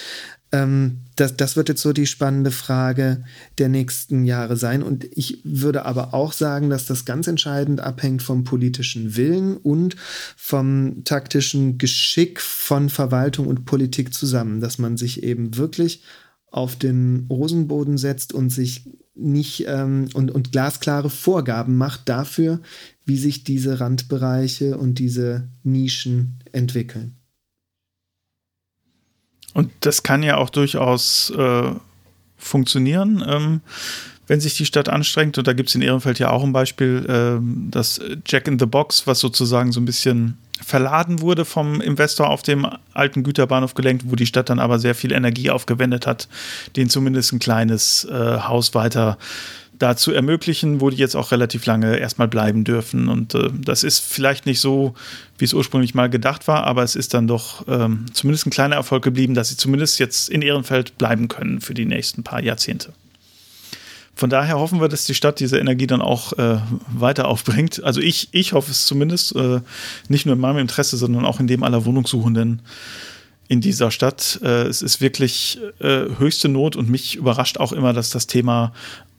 Ähm, 0.52 1.00
das, 1.16 1.36
das 1.36 1.56
wird 1.56 1.68
jetzt 1.68 1.82
so 1.82 1.92
die 1.92 2.06
spannende 2.06 2.50
Frage 2.50 3.24
der 3.58 3.68
nächsten 3.68 4.24
Jahre 4.24 4.56
sein. 4.56 4.82
Und 4.82 5.04
ich 5.16 5.40
würde 5.44 5.84
aber 5.84 6.14
auch 6.14 6.32
sagen, 6.32 6.70
dass 6.70 6.86
das 6.86 7.04
ganz 7.04 7.26
entscheidend 7.26 7.80
abhängt 7.80 8.22
vom 8.22 8.44
politischen 8.44 9.16
Willen 9.16 9.56
und 9.56 9.96
vom 10.36 11.04
taktischen 11.04 11.78
Geschick 11.78 12.40
von 12.40 12.90
Verwaltung 12.90 13.46
und 13.46 13.64
Politik 13.64 14.14
zusammen, 14.14 14.60
dass 14.60 14.78
man 14.78 14.96
sich 14.96 15.22
eben 15.22 15.56
wirklich 15.56 16.02
auf 16.50 16.76
den 16.76 17.26
Rosenboden 17.28 17.98
setzt 17.98 18.32
und 18.32 18.50
sich 18.50 18.88
nicht 19.14 19.64
ähm, 19.66 20.08
und, 20.14 20.30
und 20.30 20.52
glasklare 20.52 21.10
Vorgaben 21.10 21.76
macht 21.76 22.08
dafür, 22.08 22.60
wie 23.04 23.16
sich 23.16 23.44
diese 23.44 23.80
Randbereiche 23.80 24.78
und 24.78 24.98
diese 24.98 25.48
Nischen 25.62 26.38
entwickeln. 26.52 27.16
Und 29.56 29.72
das 29.80 30.02
kann 30.02 30.22
ja 30.22 30.36
auch 30.36 30.50
durchaus 30.50 31.30
äh, 31.30 31.70
funktionieren. 32.36 33.24
Ähm, 33.26 33.60
wenn 34.26 34.40
sich 34.40 34.54
die 34.54 34.66
Stadt 34.66 34.88
anstrengt. 34.88 35.38
Und 35.38 35.46
da 35.46 35.54
gibt 35.54 35.70
es 35.70 35.74
in 35.74 35.82
Ehrenfeld 35.82 36.18
ja 36.18 36.30
auch 36.30 36.42
ein 36.42 36.52
Beispiel, 36.52 37.06
äh, 37.08 37.40
das 37.70 38.00
Jack 38.26 38.48
in 38.48 38.58
the 38.58 38.66
Box, 38.66 39.06
was 39.06 39.20
sozusagen 39.20 39.72
so 39.72 39.80
ein 39.80 39.86
bisschen 39.86 40.36
verladen 40.62 41.20
wurde 41.20 41.44
vom 41.44 41.80
Investor 41.80 42.28
auf 42.28 42.42
dem 42.42 42.66
alten 42.92 43.22
Güterbahnhof 43.22 43.74
gelenkt, 43.74 44.04
wo 44.06 44.16
die 44.16 44.26
Stadt 44.26 44.50
dann 44.50 44.58
aber 44.58 44.78
sehr 44.78 44.94
viel 44.94 45.12
Energie 45.12 45.50
aufgewendet 45.50 46.06
hat, 46.06 46.28
den 46.76 46.90
zumindest 46.90 47.32
ein 47.32 47.38
kleines 47.38 48.04
äh, 48.04 48.40
Haus 48.40 48.74
weiter 48.74 49.16
dazu 49.78 50.12
ermöglichen, 50.12 50.80
wo 50.80 50.90
die 50.90 50.96
jetzt 50.96 51.16
auch 51.16 51.32
relativ 51.32 51.66
lange 51.66 51.96
erstmal 51.96 52.28
bleiben 52.28 52.64
dürfen. 52.64 53.08
Und 53.08 53.34
äh, 53.34 53.50
das 53.52 53.84
ist 53.84 53.98
vielleicht 53.98 54.46
nicht 54.46 54.60
so, 54.60 54.94
wie 55.38 55.44
es 55.44 55.54
ursprünglich 55.54 55.94
mal 55.94 56.08
gedacht 56.08 56.48
war, 56.48 56.64
aber 56.64 56.82
es 56.82 56.96
ist 56.96 57.14
dann 57.14 57.26
doch 57.26 57.66
ähm, 57.68 58.06
zumindest 58.12 58.46
ein 58.46 58.50
kleiner 58.50 58.76
Erfolg 58.76 59.02
geblieben, 59.04 59.34
dass 59.34 59.48
sie 59.50 59.56
zumindest 59.56 59.98
jetzt 59.98 60.28
in 60.28 60.42
Ehrenfeld 60.42 60.98
bleiben 60.98 61.28
können 61.28 61.60
für 61.60 61.74
die 61.74 61.86
nächsten 61.86 62.22
paar 62.22 62.42
Jahrzehnte. 62.42 62.92
Von 64.14 64.30
daher 64.30 64.58
hoffen 64.58 64.80
wir, 64.80 64.88
dass 64.88 65.04
die 65.04 65.14
Stadt 65.14 65.40
diese 65.40 65.58
Energie 65.58 65.86
dann 65.86 66.00
auch 66.00 66.32
äh, 66.38 66.58
weiter 66.88 67.28
aufbringt. 67.28 67.84
Also 67.84 68.00
ich, 68.00 68.28
ich 68.32 68.54
hoffe 68.54 68.70
es 68.70 68.86
zumindest, 68.86 69.36
äh, 69.36 69.60
nicht 70.08 70.24
nur 70.24 70.36
in 70.36 70.40
meinem 70.40 70.58
Interesse, 70.58 70.96
sondern 70.96 71.26
auch 71.26 71.38
in 71.38 71.46
dem 71.46 71.62
aller 71.62 71.84
Wohnungssuchenden 71.84 72.62
in 73.48 73.60
dieser 73.60 73.90
Stadt. 73.90 74.40
Äh, 74.42 74.62
es 74.62 74.80
ist 74.80 75.02
wirklich 75.02 75.60
äh, 75.80 76.06
höchste 76.18 76.48
Not 76.48 76.76
und 76.76 76.88
mich 76.88 77.16
überrascht 77.16 77.58
auch 77.58 77.72
immer, 77.72 77.92
dass 77.92 78.08
das 78.08 78.26
Thema 78.26 78.72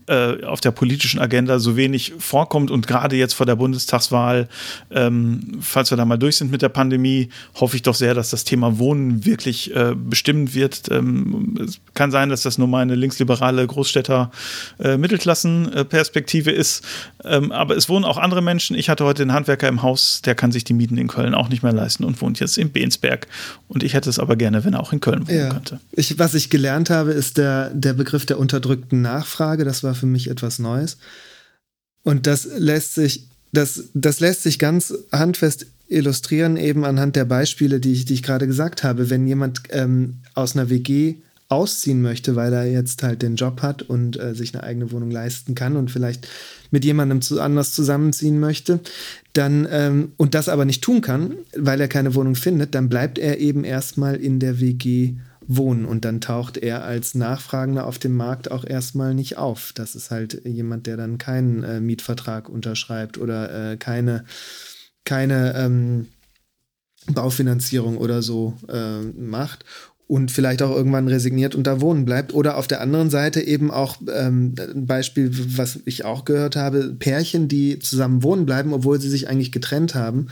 äh, 0.07 0.43
auf 0.43 0.61
der 0.61 0.71
politischen 0.71 1.19
Agenda 1.19 1.59
so 1.59 1.75
wenig 1.75 2.13
vorkommt 2.17 2.71
und 2.71 2.87
gerade 2.87 3.15
jetzt 3.15 3.33
vor 3.33 3.45
der 3.45 3.55
Bundestagswahl, 3.55 4.47
ähm, 4.89 5.57
falls 5.59 5.91
wir 5.91 5.97
da 5.97 6.05
mal 6.05 6.17
durch 6.17 6.37
sind 6.37 6.51
mit 6.51 6.61
der 6.61 6.69
Pandemie, 6.69 7.29
hoffe 7.55 7.75
ich 7.75 7.81
doch 7.81 7.95
sehr, 7.95 8.13
dass 8.13 8.29
das 8.29 8.43
Thema 8.43 8.79
Wohnen 8.79 9.25
wirklich 9.25 9.75
äh, 9.75 9.93
bestimmt 9.95 10.55
wird. 10.55 10.89
Ähm, 10.91 11.57
es 11.61 11.79
kann 11.93 12.11
sein, 12.11 12.29
dass 12.29 12.43
das 12.43 12.57
nur 12.57 12.67
meine 12.67 12.95
linksliberale 12.95 13.67
Großstädter 13.67 14.31
äh, 14.79 14.97
Mittelklassenperspektive 14.97 16.51
ist, 16.51 16.85
ähm, 17.25 17.51
aber 17.51 17.75
es 17.75 17.89
wohnen 17.89 18.05
auch 18.05 18.17
andere 18.17 18.41
Menschen. 18.41 18.77
Ich 18.77 18.89
hatte 18.89 19.03
heute 19.03 19.23
einen 19.23 19.33
Handwerker 19.33 19.67
im 19.67 19.81
Haus, 19.81 20.21
der 20.23 20.35
kann 20.35 20.51
sich 20.51 20.63
die 20.63 20.73
Mieten 20.73 20.97
in 20.97 21.07
Köln 21.07 21.35
auch 21.35 21.49
nicht 21.49 21.63
mehr 21.63 21.73
leisten 21.73 22.03
und 22.03 22.21
wohnt 22.21 22.39
jetzt 22.39 22.57
in 22.57 22.71
Bensberg. 22.71 23.27
Und 23.67 23.83
ich 23.83 23.93
hätte 23.93 24.09
es 24.09 24.19
aber 24.19 24.37
gerne, 24.37 24.63
wenn 24.63 24.73
er 24.73 24.79
auch 24.79 24.93
in 24.93 25.01
Köln 25.01 25.27
wohnen 25.27 25.37
ja. 25.37 25.49
könnte. 25.49 25.79
Ich, 25.91 26.17
was 26.17 26.33
ich 26.33 26.49
gelernt 26.49 26.89
habe, 26.89 27.11
ist 27.11 27.37
der, 27.37 27.71
der 27.71 27.93
Begriff 27.93 28.25
der 28.25 28.39
unterdrückten 28.39 29.01
Nachfrage. 29.01 29.65
Das 29.65 29.83
war 29.83 29.96
für 29.97 30.05
mich 30.05 30.29
etwas 30.29 30.59
Neues. 30.59 30.97
Und 32.03 32.25
das 32.25 32.47
lässt 32.57 32.95
sich, 32.95 33.27
das, 33.51 33.89
das 33.93 34.21
lässt 34.21 34.43
sich 34.43 34.59
ganz 34.59 34.93
handfest 35.11 35.67
illustrieren, 35.89 36.57
eben 36.57 36.85
anhand 36.85 37.15
der 37.15 37.25
Beispiele, 37.25 37.79
die 37.79 37.93
ich, 37.93 38.05
die 38.05 38.13
ich 38.13 38.23
gerade 38.23 38.47
gesagt 38.47 38.83
habe. 38.83 39.09
Wenn 39.09 39.27
jemand 39.27 39.63
ähm, 39.71 40.17
aus 40.33 40.55
einer 40.55 40.69
WG 40.69 41.15
ausziehen 41.49 42.01
möchte, 42.01 42.35
weil 42.35 42.51
er 42.51 42.65
jetzt 42.65 43.03
halt 43.03 43.21
den 43.21 43.35
Job 43.35 43.61
hat 43.61 43.81
und 43.81 44.19
äh, 44.19 44.35
sich 44.35 44.53
eine 44.53 44.63
eigene 44.63 44.91
Wohnung 44.91 45.11
leisten 45.11 45.55
kann 45.55 45.77
und 45.77 45.89
vielleicht 45.89 46.27
mit 46.71 46.83
jemandem 46.83 47.21
zu, 47.21 47.39
anders 47.39 47.73
zusammenziehen 47.73 48.39
möchte, 48.39 48.81
dann 49.31 49.67
ähm, 49.71 50.11
und 50.17 50.33
das 50.33 50.49
aber 50.49 50.65
nicht 50.65 50.83
tun 50.83 50.99
kann, 51.01 51.35
weil 51.55 51.79
er 51.79 51.87
keine 51.87 52.15
Wohnung 52.15 52.35
findet, 52.35 52.75
dann 52.75 52.89
bleibt 52.89 53.17
er 53.17 53.39
eben 53.39 53.63
erstmal 53.63 54.15
in 54.15 54.39
der 54.39 54.59
WG 54.59 55.15
wohnen 55.47 55.85
und 55.85 56.05
dann 56.05 56.21
taucht 56.21 56.57
er 56.57 56.83
als 56.83 57.15
Nachfragender 57.15 57.87
auf 57.87 57.99
dem 57.99 58.15
Markt 58.15 58.51
auch 58.51 58.65
erstmal 58.65 59.13
nicht 59.13 59.37
auf. 59.37 59.71
Das 59.73 59.95
ist 59.95 60.11
halt 60.11 60.45
jemand, 60.45 60.87
der 60.87 60.97
dann 60.97 61.17
keinen 61.17 61.63
äh, 61.63 61.79
Mietvertrag 61.79 62.49
unterschreibt 62.49 63.17
oder 63.17 63.71
äh, 63.71 63.77
keine, 63.77 64.25
keine 65.05 65.55
ähm, 65.55 66.07
Baufinanzierung 67.07 67.97
oder 67.97 68.21
so 68.21 68.53
äh, 68.67 69.01
macht 69.01 69.63
und 70.07 70.31
vielleicht 70.31 70.61
auch 70.61 70.71
irgendwann 70.71 71.07
resigniert 71.07 71.53
und 71.53 71.67
da 71.67 71.81
wohnen 71.81 72.05
bleibt. 72.05 72.33
Oder 72.33 72.57
auf 72.57 72.67
der 72.67 72.81
anderen 72.81 73.09
Seite 73.09 73.41
eben 73.41 73.71
auch 73.71 73.97
ähm, 74.13 74.55
ein 74.57 74.85
Beispiel, 74.85 75.31
was 75.57 75.79
ich 75.85 76.05
auch 76.05 76.23
gehört 76.23 76.55
habe, 76.55 76.95
Pärchen, 76.97 77.47
die 77.49 77.79
zusammen 77.79 78.23
wohnen 78.23 78.45
bleiben, 78.45 78.73
obwohl 78.73 79.01
sie 79.01 79.09
sich 79.09 79.29
eigentlich 79.29 79.51
getrennt 79.51 79.95
haben, 79.95 80.27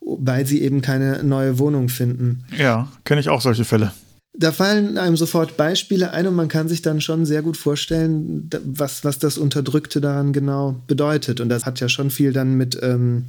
weil 0.00 0.46
sie 0.46 0.62
eben 0.62 0.80
keine 0.80 1.22
neue 1.22 1.58
Wohnung 1.58 1.88
finden. 1.88 2.44
Ja, 2.58 2.90
kenne 3.04 3.20
ich 3.20 3.28
auch 3.28 3.40
solche 3.40 3.64
Fälle. 3.64 3.92
Da 4.40 4.52
fallen 4.52 4.96
einem 4.96 5.18
sofort 5.18 5.58
Beispiele 5.58 6.12
ein 6.12 6.26
und 6.26 6.34
man 6.34 6.48
kann 6.48 6.66
sich 6.66 6.80
dann 6.80 7.02
schon 7.02 7.26
sehr 7.26 7.42
gut 7.42 7.58
vorstellen, 7.58 8.48
was, 8.64 9.04
was 9.04 9.18
das 9.18 9.36
Unterdrückte 9.36 10.00
daran 10.00 10.32
genau 10.32 10.80
bedeutet. 10.86 11.42
Und 11.42 11.50
das 11.50 11.66
hat 11.66 11.78
ja 11.78 11.90
schon 11.90 12.10
viel 12.10 12.32
dann 12.32 12.54
mit 12.54 12.78
ähm, 12.82 13.26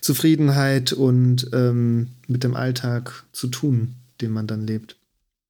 Zufriedenheit 0.00 0.92
und 0.92 1.48
ähm, 1.52 2.10
mit 2.28 2.44
dem 2.44 2.54
Alltag 2.54 3.24
zu 3.32 3.48
tun, 3.48 3.96
den 4.20 4.30
man 4.30 4.46
dann 4.46 4.64
lebt. 4.64 4.94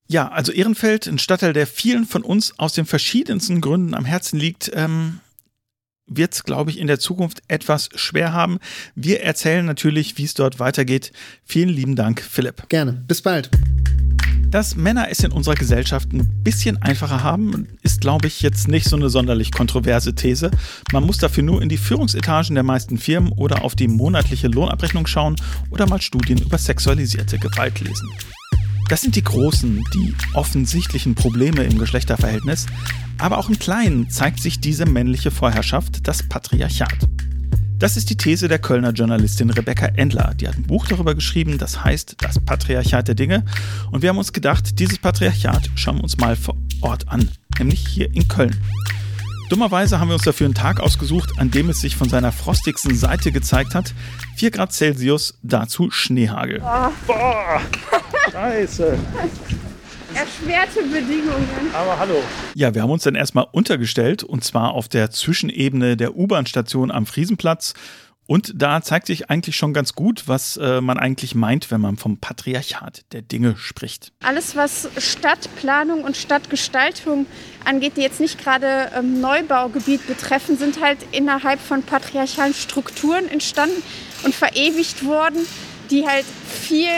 Ja, 0.09 0.29
also 0.31 0.53
Ehrenfeld, 0.53 1.07
ein 1.07 1.19
Stadtteil, 1.19 1.53
der 1.53 1.67
vielen 1.67 2.07
von 2.07 2.23
uns 2.23 2.59
aus 2.59 2.73
den 2.73 2.87
verschiedensten 2.87 3.61
Gründen 3.61 3.93
am 3.93 4.07
Herzen 4.07 4.38
liegt, 4.38 4.71
ähm, 4.75 5.21
wird 6.07 6.33
es, 6.33 6.45
glaube 6.45 6.71
ich, 6.71 6.79
in 6.79 6.87
der 6.87 6.99
Zukunft 6.99 7.43
etwas 7.49 7.90
schwer 7.95 8.33
haben. 8.33 8.59
Wir 8.95 9.23
erzählen 9.23 9.67
natürlich, 9.67 10.17
wie 10.17 10.25
es 10.25 10.33
dort 10.33 10.61
weitergeht. 10.61 11.12
Vielen 11.45 11.69
lieben 11.69 11.95
Dank, 11.95 12.23
Philipp. 12.23 12.71
Gerne. 12.71 13.05
Bis 13.07 13.21
bald. 13.21 13.51
Dass 14.55 14.77
Männer 14.77 15.09
es 15.11 15.19
in 15.19 15.33
unserer 15.33 15.57
Gesellschaft 15.57 16.12
ein 16.12 16.29
bisschen 16.45 16.81
einfacher 16.81 17.25
haben, 17.25 17.67
ist, 17.83 18.01
glaube 18.01 18.29
ich, 18.29 18.40
jetzt 18.40 18.69
nicht 18.69 18.88
so 18.88 18.95
eine 18.95 19.11
sonderlich 19.11 19.51
kontroverse 19.51 20.14
These. 20.14 20.53
Man 20.93 21.03
muss 21.03 21.19
dafür 21.19 21.43
nur 21.43 21.61
in 21.61 21.69
die 21.69 21.77
Führungsetagen 21.77 22.55
der 22.55 22.62
meisten 22.62 22.97
Firmen 22.97 23.33
oder 23.33 23.64
auf 23.64 23.75
die 23.75 23.88
monatliche 23.88 24.47
Lohnabrechnung 24.47 25.09
schauen 25.09 25.35
oder 25.71 25.88
mal 25.88 26.01
Studien 26.01 26.38
über 26.38 26.57
sexualisierte 26.57 27.37
Gewalt 27.37 27.81
lesen. 27.81 28.09
Das 28.88 29.01
sind 29.01 29.17
die 29.17 29.25
großen, 29.25 29.83
die 29.93 30.14
offensichtlichen 30.35 31.17
Probleme 31.17 31.64
im 31.64 31.77
Geschlechterverhältnis, 31.77 32.67
aber 33.19 33.38
auch 33.38 33.49
im 33.49 33.59
Kleinen 33.59 34.09
zeigt 34.09 34.38
sich 34.38 34.61
diese 34.61 34.87
männliche 34.87 35.33
Vorherrschaft, 35.33 36.07
das 36.07 36.23
Patriarchat. 36.23 37.09
Das 37.85 37.99
ist 37.99 38.09
die 38.09 38.16
These 38.16 38.49
der 38.49 38.59
Kölner 38.59 38.92
Journalistin 38.92 39.51
Rebecca 39.51 39.85
Endler. 39.85 40.33
Die 40.40 40.49
hat 40.49 40.55
ein 40.55 40.62
Buch 40.62 40.87
darüber 40.87 41.14
geschrieben, 41.14 41.59
das 41.59 41.85
heißt 41.85 42.16
Das 42.18 42.40
Patriarchat 42.40 43.09
der 43.09 43.14
Dinge. 43.14 43.44
Und 43.90 44.01
wir 44.01 44.09
haben 44.09 44.16
uns 44.16 44.33
gedacht, 44.33 44.79
dieses 44.79 44.97
Patriarchat 44.97 45.68
schauen 45.75 45.97
wir 45.97 46.05
uns 46.05 46.16
mal 46.16 46.35
vor 46.35 46.57
Ort 46.81 47.07
an, 47.09 47.29
nämlich 47.59 47.87
hier 47.87 48.07
in 48.14 48.27
Köln. 48.27 48.59
Dummerweise 49.51 50.01
haben 50.01 50.09
wir 50.09 50.14
uns 50.14 50.25
dafür 50.25 50.47
einen 50.47 50.55
Tag 50.55 50.81
ausgesucht, 50.81 51.33
an 51.37 51.51
dem 51.51 51.68
es 51.68 51.83
sich 51.83 51.94
von 51.94 52.09
seiner 52.09 52.33
frostigsten 52.33 52.97
Seite 52.97 53.33
gezeigt 53.33 53.75
hat. 53.75 53.92
4 54.37 54.51
Grad 54.51 54.73
Celsius, 54.73 55.38
dazu 55.42 55.90
Schneehagel. 55.90 56.62
Oh. 56.64 56.88
Boah, 57.07 57.61
scheiße. 58.33 58.97
Erschwerte 60.14 60.83
Bedingungen. 60.83 61.70
Aber 61.74 61.98
hallo. 61.98 62.22
Ja, 62.55 62.72
wir 62.72 62.83
haben 62.83 62.90
uns 62.90 63.03
dann 63.03 63.16
erstmal 63.16 63.46
untergestellt 63.50 64.22
und 64.22 64.44
zwar 64.44 64.72
auf 64.72 64.88
der 64.88 65.11
Zwischenebene 65.11 65.96
der 65.96 66.16
U-Bahn-Station 66.16 66.92
am 66.92 67.05
Friesenplatz. 67.07 67.74
Und 68.27 68.53
da 68.55 68.81
zeigt 68.81 69.09
sich 69.09 69.29
eigentlich 69.29 69.57
schon 69.57 69.74
ganz 69.74 69.94
gut, 69.94 70.24
was 70.27 70.57
äh, 70.57 70.81
man 70.81 70.98
eigentlich 70.98 71.35
meint, 71.35 71.70
wenn 71.70 71.81
man 71.81 71.96
vom 71.96 72.18
Patriarchat 72.18 73.05
der 73.12 73.22
Dinge 73.22 73.57
spricht. 73.57 74.12
Alles, 74.22 74.57
was 74.57 74.88
Stadtplanung 74.96 76.05
und 76.05 76.16
Stadtgestaltung 76.16 77.27
angeht, 77.64 77.96
die 77.96 78.00
jetzt 78.00 78.20
nicht 78.20 78.42
gerade 78.42 78.92
ähm, 78.96 79.20
Neubaugebiet 79.20 80.07
betreffen, 80.07 80.57
sind 80.57 80.81
halt 80.81 80.98
innerhalb 81.11 81.61
von 81.61 81.83
patriarchalen 81.83 82.55
Strukturen 82.55 83.29
entstanden 83.29 83.83
und 84.24 84.35
verewigt 84.35 85.05
worden, 85.05 85.44
die 85.90 86.07
halt 86.07 86.24
viel 86.24 86.88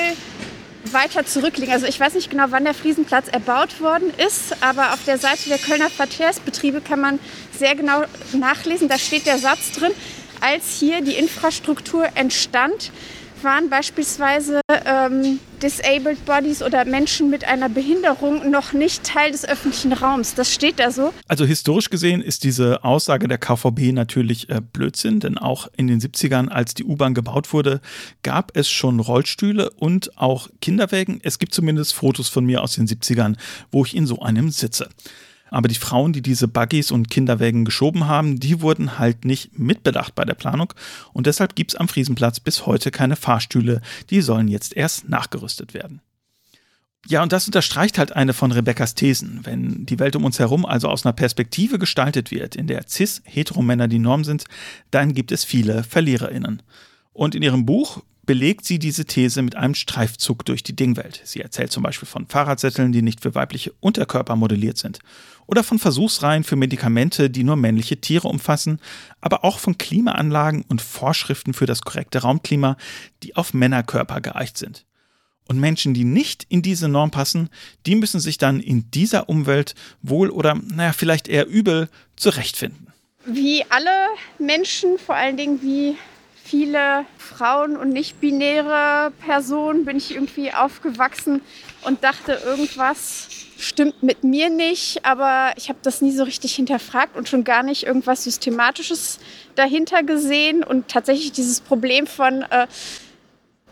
weiter 0.92 1.26
zurückliegen. 1.26 1.72
Also 1.72 1.86
ich 1.86 1.98
weiß 1.98 2.14
nicht 2.14 2.30
genau, 2.30 2.46
wann 2.50 2.64
der 2.64 2.74
Friesenplatz 2.74 3.28
erbaut 3.28 3.80
worden 3.80 4.12
ist, 4.26 4.56
aber 4.60 4.92
auf 4.92 5.04
der 5.04 5.18
Seite 5.18 5.48
der 5.48 5.58
Kölner 5.58 5.90
Verkehrsbetriebe 5.90 6.80
kann 6.80 7.00
man 7.00 7.18
sehr 7.58 7.74
genau 7.74 8.04
nachlesen. 8.32 8.88
Da 8.88 8.98
steht 8.98 9.26
der 9.26 9.38
Satz 9.38 9.72
drin, 9.72 9.92
als 10.40 10.78
hier 10.78 11.00
die 11.00 11.14
Infrastruktur 11.14 12.06
entstand, 12.14 12.90
waren 13.42 13.70
beispielsweise 13.70 14.60
ähm, 14.84 15.38
Disabled 15.62 16.24
Bodies 16.24 16.62
oder 16.62 16.84
Menschen 16.84 17.30
mit 17.30 17.44
einer 17.44 17.68
Behinderung 17.68 18.50
noch 18.50 18.72
nicht 18.72 19.04
Teil 19.04 19.32
des 19.32 19.44
öffentlichen 19.44 19.92
Raums. 19.92 20.34
Das 20.34 20.52
steht 20.52 20.78
da 20.78 20.90
so. 20.90 21.12
Also 21.28 21.44
historisch 21.44 21.90
gesehen 21.90 22.22
ist 22.22 22.44
diese 22.44 22.84
Aussage 22.84 23.28
der 23.28 23.38
KVB 23.38 23.92
natürlich 23.92 24.48
äh, 24.48 24.60
Blödsinn, 24.60 25.20
denn 25.20 25.38
auch 25.38 25.68
in 25.76 25.86
den 25.86 26.00
70ern, 26.00 26.48
als 26.48 26.74
die 26.74 26.84
U-Bahn 26.84 27.14
gebaut 27.14 27.52
wurde, 27.52 27.80
gab 28.22 28.56
es 28.56 28.68
schon 28.68 29.00
Rollstühle 29.00 29.70
und 29.70 30.16
auch 30.18 30.48
Kinderwägen. 30.60 31.20
Es 31.22 31.38
gibt 31.38 31.54
zumindest 31.54 31.94
Fotos 31.94 32.28
von 32.28 32.44
mir 32.44 32.62
aus 32.62 32.74
den 32.74 32.86
70ern, 32.86 33.36
wo 33.70 33.84
ich 33.84 33.96
in 33.96 34.06
so 34.06 34.20
einem 34.20 34.50
sitze. 34.50 34.88
Aber 35.50 35.68
die 35.68 35.74
Frauen, 35.76 36.12
die 36.12 36.22
diese 36.22 36.48
Buggies 36.48 36.90
und 36.90 37.10
Kinderwägen 37.10 37.64
geschoben 37.64 38.06
haben, 38.06 38.40
die 38.40 38.60
wurden 38.60 38.98
halt 38.98 39.24
nicht 39.24 39.58
mitbedacht 39.58 40.14
bei 40.14 40.24
der 40.24 40.34
Planung. 40.34 40.72
Und 41.12 41.26
deshalb 41.26 41.54
gibt 41.54 41.72
es 41.72 41.76
am 41.76 41.88
Friesenplatz 41.88 42.40
bis 42.40 42.66
heute 42.66 42.90
keine 42.90 43.16
Fahrstühle. 43.16 43.80
Die 44.10 44.20
sollen 44.20 44.48
jetzt 44.48 44.76
erst 44.76 45.08
nachgerüstet 45.08 45.74
werden. 45.74 46.00
Ja, 47.08 47.22
und 47.22 47.32
das 47.32 47.46
unterstreicht 47.46 47.98
halt 47.98 48.16
eine 48.16 48.32
von 48.32 48.50
Rebekkas 48.50 48.94
Thesen. 48.94 49.40
Wenn 49.44 49.86
die 49.86 50.00
Welt 50.00 50.16
um 50.16 50.24
uns 50.24 50.40
herum 50.40 50.66
also 50.66 50.88
aus 50.88 51.06
einer 51.06 51.12
Perspektive 51.12 51.78
gestaltet 51.78 52.32
wird, 52.32 52.56
in 52.56 52.66
der 52.66 52.84
cis-Heteromänner 52.88 53.86
die 53.86 54.00
Norm 54.00 54.24
sind, 54.24 54.44
dann 54.90 55.14
gibt 55.14 55.30
es 55.30 55.44
viele 55.44 55.84
VerliererInnen. 55.84 56.62
Und 57.12 57.36
in 57.36 57.42
ihrem 57.42 57.64
Buch 57.64 58.02
belegt 58.26 58.64
sie 58.64 58.78
diese 58.78 59.04
These 59.04 59.40
mit 59.40 59.54
einem 59.54 59.74
Streifzug 59.74 60.44
durch 60.44 60.62
die 60.62 60.76
Dingwelt. 60.76 61.22
Sie 61.24 61.40
erzählt 61.40 61.72
zum 61.72 61.84
Beispiel 61.84 62.08
von 62.08 62.26
Fahrradsätteln, 62.26 62.92
die 62.92 63.02
nicht 63.02 63.22
für 63.22 63.34
weibliche 63.34 63.72
Unterkörper 63.80 64.36
modelliert 64.36 64.76
sind. 64.76 64.98
Oder 65.46 65.62
von 65.62 65.78
Versuchsreihen 65.78 66.42
für 66.42 66.56
Medikamente, 66.56 67.30
die 67.30 67.44
nur 67.44 67.56
männliche 67.56 68.00
Tiere 68.00 68.26
umfassen, 68.26 68.80
aber 69.20 69.44
auch 69.44 69.60
von 69.60 69.78
Klimaanlagen 69.78 70.64
und 70.68 70.82
Vorschriften 70.82 71.54
für 71.54 71.66
das 71.66 71.82
korrekte 71.82 72.18
Raumklima, 72.18 72.76
die 73.22 73.36
auf 73.36 73.54
Männerkörper 73.54 74.20
geeicht 74.20 74.58
sind. 74.58 74.84
Und 75.48 75.60
Menschen, 75.60 75.94
die 75.94 76.02
nicht 76.02 76.44
in 76.48 76.62
diese 76.62 76.88
Norm 76.88 77.12
passen, 77.12 77.48
die 77.86 77.94
müssen 77.94 78.18
sich 78.18 78.36
dann 78.36 78.58
in 78.58 78.90
dieser 78.90 79.28
Umwelt 79.28 79.76
wohl 80.02 80.30
oder, 80.30 80.54
naja, 80.54 80.92
vielleicht 80.92 81.28
eher 81.28 81.46
übel 81.46 81.88
zurechtfinden. 82.16 82.88
Wie 83.24 83.64
alle 83.70 83.90
Menschen, 84.38 84.98
vor 84.98 85.14
allen 85.14 85.36
Dingen 85.36 85.62
wie 85.62 85.96
viele 86.46 87.04
Frauen 87.18 87.76
und 87.76 87.88
nicht-binäre 87.88 89.12
Personen, 89.24 89.84
bin 89.84 89.96
ich 89.96 90.14
irgendwie 90.14 90.52
aufgewachsen 90.52 91.42
und 91.82 92.04
dachte, 92.04 92.40
irgendwas 92.44 93.28
stimmt 93.58 94.02
mit 94.02 94.22
mir 94.22 94.48
nicht, 94.50 95.04
aber 95.04 95.52
ich 95.56 95.68
habe 95.68 95.78
das 95.82 96.02
nie 96.02 96.12
so 96.12 96.22
richtig 96.22 96.54
hinterfragt 96.54 97.16
und 97.16 97.28
schon 97.28 97.44
gar 97.44 97.62
nicht 97.62 97.84
irgendwas 97.84 98.24
Systematisches 98.24 99.18
dahinter 99.54 100.02
gesehen. 100.02 100.62
Und 100.62 100.88
tatsächlich 100.88 101.32
dieses 101.32 101.60
Problem 101.60 102.06
von 102.06 102.42
äh, 102.42 102.66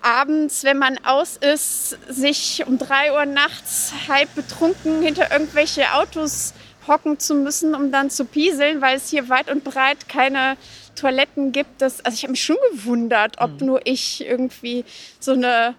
abends, 0.01 0.65
wenn 0.65 0.79
man 0.79 0.99
aus 1.05 1.37
ist, 1.37 1.99
sich 2.09 2.65
um 2.67 2.79
drei 2.79 3.13
Uhr 3.13 3.25
nachts 3.27 3.93
halb 4.09 4.35
betrunken 4.35 5.03
hinter 5.03 5.31
irgendwelche 5.33 5.93
Autos 5.95 6.55
hocken 6.87 7.19
zu 7.19 7.35
müssen, 7.35 7.75
um 7.75 7.91
dann 7.91 8.11
zu 8.11 8.25
pieseln, 8.25 8.81
weil 8.81 8.97
es 8.97 9.09
hier 9.09 9.29
weit 9.29 9.51
und 9.51 9.65
breit 9.65 10.09
keine 10.09 10.57
Toiletten 10.95 11.53
gibt. 11.53 11.81
Das, 11.83 12.05
also 12.05 12.15
ich 12.17 12.23
habe 12.23 12.33
mich 12.33 12.43
schon 12.43 12.57
gewundert, 12.73 13.37
ob 13.39 13.61
mhm. 13.61 13.67
nur 13.67 13.87
ich 13.87 14.25
irgendwie 14.25 14.85
so 15.21 15.33
eine 15.33 15.75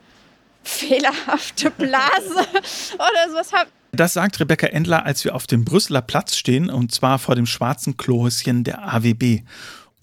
fehlerhafte 0.64 1.72
Blase 1.72 2.34
oder 2.96 3.30
sowas 3.30 3.54
habe. 3.54 3.70
Das 3.92 4.14
sagt 4.14 4.40
Rebecca 4.40 4.68
Endler, 4.68 5.06
als 5.06 5.24
wir 5.24 5.36
auf 5.36 5.48
dem 5.48 5.64
Brüsseler 5.64 6.02
Platz 6.02 6.36
stehen, 6.36 6.70
und 6.70 6.92
zwar 6.92 7.18
vor 7.18 7.36
dem 7.36 7.46
schwarzen 7.46 7.96
Klohäuschen 7.96 8.64
der 8.66 8.94
AWB. 8.94 9.44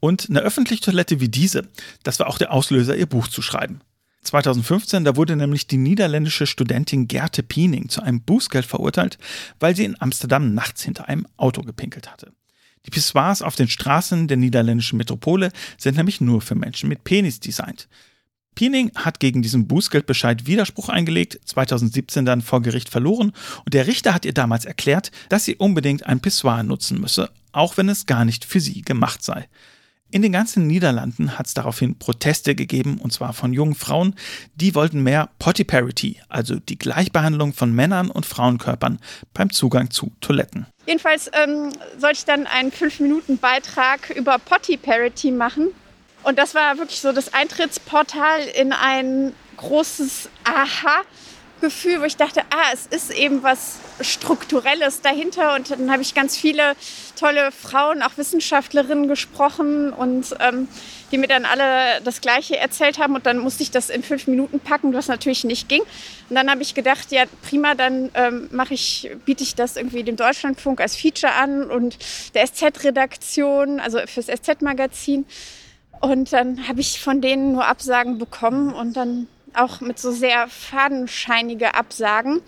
Und 0.00 0.30
eine 0.30 0.40
öffentliche 0.40 0.82
Toilette 0.82 1.20
wie 1.20 1.28
diese, 1.28 1.68
das 2.02 2.18
war 2.18 2.28
auch 2.28 2.38
der 2.38 2.52
Auslöser, 2.52 2.96
ihr 2.96 3.06
Buch 3.06 3.28
zu 3.28 3.42
schreiben. 3.42 3.80
2015, 4.22 5.04
da 5.04 5.16
wurde 5.16 5.36
nämlich 5.36 5.66
die 5.66 5.76
niederländische 5.76 6.46
Studentin 6.46 7.08
Gerte 7.08 7.42
Piening 7.42 7.88
zu 7.88 8.02
einem 8.02 8.22
Bußgeld 8.22 8.64
verurteilt, 8.64 9.18
weil 9.60 9.76
sie 9.76 9.84
in 9.84 10.00
Amsterdam 10.00 10.54
nachts 10.54 10.82
hinter 10.82 11.08
einem 11.08 11.26
Auto 11.36 11.62
gepinkelt 11.62 12.10
hatte. 12.10 12.32
Die 12.86 12.90
Pissoirs 12.90 13.42
auf 13.42 13.54
den 13.54 13.68
Straßen 13.68 14.28
der 14.28 14.36
niederländischen 14.36 14.96
Metropole 14.96 15.52
sind 15.78 15.96
nämlich 15.96 16.20
nur 16.20 16.40
für 16.40 16.54
Menschen 16.54 16.88
mit 16.88 17.04
Penis 17.04 17.40
designt. 17.40 17.88
Piening 18.54 18.92
hat 18.94 19.20
gegen 19.20 19.40
diesen 19.40 19.66
Bußgeldbescheid 19.66 20.46
Widerspruch 20.46 20.88
eingelegt, 20.88 21.40
2017 21.44 22.26
dann 22.26 22.42
vor 22.42 22.60
Gericht 22.60 22.90
verloren 22.90 23.32
und 23.64 23.72
der 23.72 23.86
Richter 23.86 24.12
hat 24.12 24.26
ihr 24.26 24.34
damals 24.34 24.66
erklärt, 24.66 25.10
dass 25.30 25.44
sie 25.44 25.56
unbedingt 25.56 26.06
ein 26.06 26.20
Pissoir 26.20 26.62
nutzen 26.62 27.00
müsse, 27.00 27.30
auch 27.52 27.76
wenn 27.76 27.88
es 27.88 28.06
gar 28.06 28.24
nicht 28.24 28.44
für 28.44 28.60
sie 28.60 28.82
gemacht 28.82 29.22
sei. 29.22 29.48
In 30.10 30.20
den 30.20 30.32
ganzen 30.32 30.66
Niederlanden 30.66 31.38
hat 31.38 31.46
es 31.46 31.54
daraufhin 31.54 31.98
Proteste 31.98 32.54
gegeben, 32.54 32.98
und 32.98 33.14
zwar 33.14 33.32
von 33.32 33.54
jungen 33.54 33.74
Frauen, 33.74 34.14
die 34.54 34.74
wollten 34.74 35.02
mehr 35.02 35.30
Potty 35.38 35.64
Parity, 35.64 36.20
also 36.28 36.56
die 36.56 36.76
Gleichbehandlung 36.76 37.54
von 37.54 37.72
Männern 37.72 38.10
und 38.10 38.26
Frauenkörpern 38.26 38.98
beim 39.32 39.48
Zugang 39.48 39.90
zu 39.90 40.12
Toiletten. 40.20 40.66
Jedenfalls 40.86 41.30
ähm, 41.32 41.72
sollte 41.98 42.18
ich 42.18 42.24
dann 42.24 42.46
einen 42.46 42.72
5-Minuten-Beitrag 42.72 44.10
über 44.10 44.38
Potty 44.38 44.76
Parity 44.76 45.30
machen. 45.30 45.68
Und 46.24 46.38
das 46.38 46.54
war 46.54 46.78
wirklich 46.78 47.00
so 47.00 47.12
das 47.12 47.34
Eintrittsportal 47.34 48.40
in 48.54 48.72
ein 48.72 49.34
großes 49.56 50.28
Aha. 50.44 51.02
Gefühl, 51.62 52.00
wo 52.00 52.04
ich 52.04 52.16
dachte, 52.16 52.42
ah, 52.50 52.70
es 52.74 52.86
ist 52.86 53.10
eben 53.10 53.42
was 53.42 53.78
Strukturelles 54.02 55.00
dahinter. 55.00 55.54
Und 55.54 55.70
dann 55.70 55.90
habe 55.90 56.02
ich 56.02 56.14
ganz 56.14 56.36
viele 56.36 56.74
tolle 57.18 57.50
Frauen, 57.52 58.02
auch 58.02 58.18
Wissenschaftlerinnen 58.18 59.08
gesprochen 59.08 59.90
und 59.94 60.34
ähm, 60.40 60.68
die 61.10 61.18
mir 61.18 61.28
dann 61.28 61.46
alle 61.46 62.02
das 62.04 62.20
Gleiche 62.20 62.58
erzählt 62.58 62.98
haben. 62.98 63.14
Und 63.14 63.24
dann 63.24 63.38
musste 63.38 63.62
ich 63.62 63.70
das 63.70 63.88
in 63.88 64.02
fünf 64.02 64.26
Minuten 64.26 64.60
packen, 64.60 64.92
was 64.92 65.08
natürlich 65.08 65.44
nicht 65.44 65.68
ging. 65.68 65.82
Und 66.28 66.36
dann 66.36 66.50
habe 66.50 66.60
ich 66.60 66.74
gedacht, 66.74 67.10
ja, 67.12 67.24
prima, 67.48 67.74
dann 67.74 68.10
ähm, 68.14 68.48
mache 68.50 68.74
ich, 68.74 69.10
biete 69.24 69.42
ich 69.42 69.54
das 69.54 69.76
irgendwie 69.76 70.02
dem 70.02 70.16
Deutschlandfunk 70.16 70.80
als 70.80 70.96
Feature 70.96 71.32
an 71.32 71.70
und 71.70 71.96
der 72.34 72.46
SZ-Redaktion, 72.46 73.80
also 73.80 73.98
fürs 74.06 74.26
SZ-Magazin. 74.26 75.24
Und 76.00 76.32
dann 76.32 76.66
habe 76.66 76.80
ich 76.80 77.00
von 77.00 77.20
denen 77.20 77.52
nur 77.52 77.64
Absagen 77.64 78.18
bekommen 78.18 78.74
und 78.74 78.96
dann 78.96 79.28
auch 79.54 79.80
mit 79.80 79.98
so 79.98 80.10
sehr 80.12 80.48
fadenscheinige 80.48 81.74
Absagen. 81.74 82.42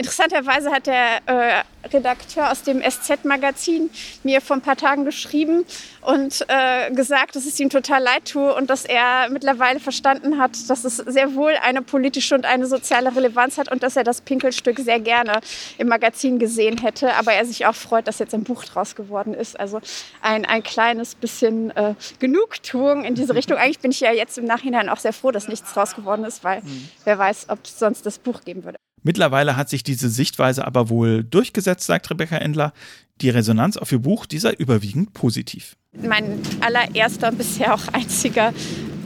Interessanterweise 0.00 0.70
hat 0.70 0.86
der 0.86 1.18
äh, 1.26 1.62
Redakteur 1.92 2.50
aus 2.50 2.62
dem 2.62 2.80
SZ-Magazin 2.80 3.90
mir 4.22 4.40
vor 4.40 4.56
ein 4.56 4.62
paar 4.62 4.76
Tagen 4.76 5.04
geschrieben 5.04 5.66
und 6.00 6.42
äh, 6.48 6.90
gesagt, 6.90 7.36
dass 7.36 7.44
es 7.44 7.60
ihm 7.60 7.68
total 7.68 8.02
leid 8.02 8.24
tue 8.24 8.54
und 8.54 8.70
dass 8.70 8.86
er 8.86 9.28
mittlerweile 9.28 9.78
verstanden 9.78 10.38
hat, 10.38 10.52
dass 10.70 10.86
es 10.86 10.96
sehr 10.96 11.34
wohl 11.34 11.52
eine 11.62 11.82
politische 11.82 12.34
und 12.34 12.46
eine 12.46 12.64
soziale 12.64 13.14
Relevanz 13.14 13.58
hat 13.58 13.70
und 13.70 13.82
dass 13.82 13.94
er 13.94 14.02
das 14.02 14.22
Pinkelstück 14.22 14.78
sehr 14.78 15.00
gerne 15.00 15.42
im 15.76 15.88
Magazin 15.88 16.38
gesehen 16.38 16.78
hätte, 16.78 17.14
aber 17.16 17.34
er 17.34 17.44
sich 17.44 17.66
auch 17.66 17.74
freut, 17.74 18.08
dass 18.08 18.20
jetzt 18.20 18.32
ein 18.32 18.44
Buch 18.44 18.64
draus 18.64 18.94
geworden 18.94 19.34
ist. 19.34 19.60
Also 19.60 19.82
ein, 20.22 20.46
ein 20.46 20.62
kleines 20.62 21.14
bisschen 21.14 21.76
äh, 21.76 21.94
Genugtuung 22.20 23.04
in 23.04 23.14
diese 23.14 23.34
Richtung. 23.34 23.58
Eigentlich 23.58 23.80
bin 23.80 23.90
ich 23.90 24.00
ja 24.00 24.12
jetzt 24.12 24.38
im 24.38 24.46
Nachhinein 24.46 24.88
auch 24.88 24.98
sehr 24.98 25.12
froh, 25.12 25.30
dass 25.30 25.46
nichts 25.46 25.74
draus 25.74 25.94
geworden 25.94 26.24
ist, 26.24 26.42
weil 26.42 26.62
mhm. 26.62 26.88
wer 27.04 27.18
weiß, 27.18 27.50
ob 27.50 27.58
es 27.64 27.78
sonst 27.78 28.06
das 28.06 28.18
Buch 28.18 28.40
geben 28.46 28.64
würde. 28.64 28.78
Mittlerweile 29.02 29.56
hat 29.56 29.68
sich 29.68 29.82
diese 29.82 30.08
Sichtweise 30.08 30.66
aber 30.66 30.88
wohl 30.88 31.24
durchgesetzt, 31.24 31.86
sagt 31.86 32.10
Rebecca 32.10 32.36
Endler. 32.36 32.72
Die 33.20 33.30
Resonanz 33.30 33.76
auf 33.76 33.92
ihr 33.92 33.98
Buch, 33.98 34.26
die 34.26 34.38
sei 34.38 34.52
überwiegend 34.52 35.12
positiv. 35.12 35.76
Mein 36.00 36.40
allererster 36.60 37.32
bisher 37.32 37.74
auch 37.74 37.88
einziger 37.88 38.52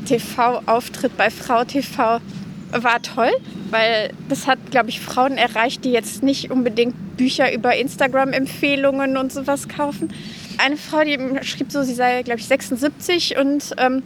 TV-Auftritt 0.07 1.17
bei 1.17 1.31
Frau 1.31 1.65
TV 1.65 2.21
war 2.71 3.03
toll, 3.03 3.31
weil 3.71 4.13
das 4.29 4.47
hat, 4.47 4.59
glaube 4.71 4.91
ich, 4.91 5.01
Frauen 5.01 5.39
erreicht, 5.39 5.85
die 5.85 5.91
jetzt 5.91 6.23
nicht 6.23 6.51
unbedingt 6.51 7.17
Bücher 7.17 7.53
über 7.53 7.77
Instagram-Empfehlungen 7.77 9.17
und 9.17 9.33
sowas 9.33 9.69
kaufen. 9.69 10.13
Eine 10.59 10.77
Frau, 10.77 11.03
die 11.03 11.19
schrieb 11.43 11.71
so, 11.71 11.83
sie 11.83 11.95
sei, 11.95 12.23
glaube 12.23 12.41
ich, 12.41 12.47
76 12.47 13.37
und 13.37 13.75
ähm, 13.79 14.03